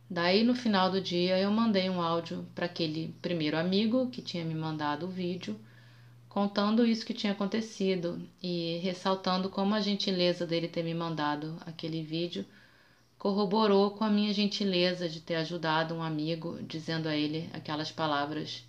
Daí 0.10 0.44
no 0.44 0.56
final 0.56 0.92
do 0.92 1.02
dia 1.02 1.38
eu 1.40 1.52
mandei 1.52 1.90
um 1.90 2.02
áudio 2.02 2.46
para 2.56 2.66
aquele 2.66 3.14
primeiro 3.22 3.58
amigo 3.58 4.10
que 4.10 4.22
tinha 4.22 4.44
me 4.44 4.56
mandado 4.56 5.06
o 5.06 5.10
vídeo, 5.10 5.60
contando 6.30 6.86
isso 6.86 7.06
que 7.06 7.14
tinha 7.14 7.34
acontecido 7.34 8.22
e 8.42 8.78
ressaltando 8.84 9.50
como 9.50 9.74
a 9.74 9.82
gentileza 9.82 10.46
dele 10.46 10.68
ter 10.68 10.84
me 10.84 10.94
mandado 10.94 11.58
aquele 11.66 12.04
vídeo 12.04 12.46
corroborou 13.20 13.92
com 13.92 14.06
a 14.06 14.10
minha 14.10 14.34
gentileza 14.34 15.10
de 15.10 15.20
ter 15.20 15.36
ajudado 15.36 15.94
um 15.94 16.02
amigo, 16.02 16.58
dizendo 16.64 17.10
a 17.10 17.16
ele 17.16 17.50
aquelas 17.52 17.92
palavras 17.92 18.64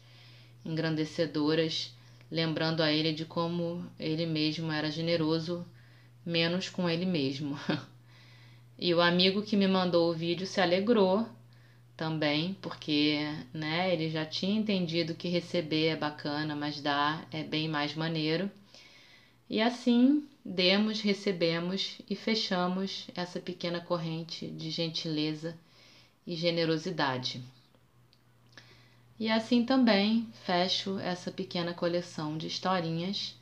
engrandecedoras, 0.64 1.94
lembrando 2.28 2.82
a 2.82 2.90
ele 2.90 3.12
de 3.12 3.24
como 3.24 3.86
ele 3.96 4.26
mesmo 4.26 4.72
era 4.72 4.90
generoso, 4.90 5.64
menos 6.26 6.68
com 6.68 6.90
ele 6.90 7.06
mesmo. 7.06 7.56
e 8.76 8.92
o 8.92 9.00
amigo 9.00 9.42
que 9.42 9.56
me 9.56 9.68
mandou 9.68 10.10
o 10.10 10.14
vídeo 10.14 10.46
se 10.46 10.60
alegrou 10.60 11.28
também, 12.00 12.56
porque 12.62 13.18
né, 13.52 13.92
ele 13.92 14.08
já 14.08 14.24
tinha 14.24 14.58
entendido 14.58 15.14
que 15.14 15.28
receber 15.28 15.88
é 15.88 15.96
bacana, 15.96 16.56
mas 16.56 16.80
dar 16.80 17.28
é 17.30 17.42
bem 17.42 17.68
mais 17.68 17.94
maneiro. 17.94 18.50
E 19.50 19.60
assim 19.60 20.26
demos, 20.42 21.02
recebemos 21.02 21.98
e 22.08 22.16
fechamos 22.16 23.06
essa 23.14 23.38
pequena 23.38 23.82
corrente 23.82 24.46
de 24.46 24.70
gentileza 24.70 25.54
e 26.26 26.34
generosidade. 26.34 27.42
E 29.18 29.30
assim 29.30 29.62
também 29.62 30.26
fecho 30.46 30.98
essa 31.00 31.30
pequena 31.30 31.74
coleção 31.74 32.38
de 32.38 32.46
historinhas, 32.46 33.36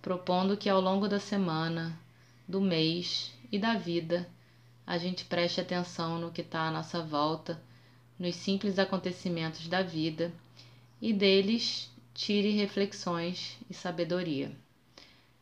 propondo 0.00 0.56
que 0.56 0.68
ao 0.68 0.80
longo 0.80 1.08
da 1.08 1.18
semana, 1.18 1.98
do 2.46 2.60
mês 2.60 3.32
e 3.50 3.58
da 3.58 3.74
vida 3.74 4.24
a 4.86 4.96
gente 4.98 5.24
preste 5.24 5.60
atenção 5.60 6.20
no 6.20 6.30
que 6.30 6.42
está 6.42 6.68
à 6.68 6.70
nossa 6.70 7.02
volta, 7.02 7.60
nos 8.18 8.34
simples 8.34 8.78
acontecimentos 8.78 9.68
da 9.68 9.82
vida 9.82 10.32
e 11.00 11.12
deles 11.12 11.90
tire 12.14 12.50
reflexões 12.50 13.56
e 13.70 13.74
sabedoria. 13.74 14.50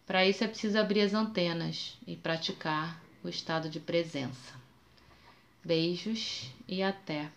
Para 0.06 0.26
isso 0.26 0.44
é 0.44 0.48
preciso 0.48 0.78
abrir 0.78 1.00
as 1.00 1.14
antenas 1.14 1.96
e 2.06 2.16
praticar 2.16 3.02
o 3.24 3.28
estado 3.28 3.68
de 3.68 3.80
presença. 3.80 4.54
Beijos 5.64 6.50
e 6.68 6.82
até! 6.82 7.30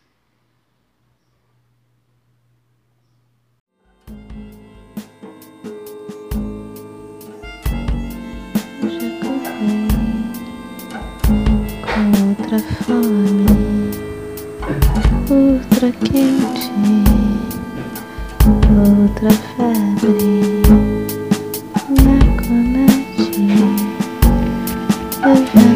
outra 12.49 12.59
fome. 12.83 13.68
Outra 15.31 15.91
quente, 15.91 16.71
outra 18.47 19.29
febre 19.29 20.61
na 22.03 22.17
conete. 22.41 23.47
Eu 25.23 25.68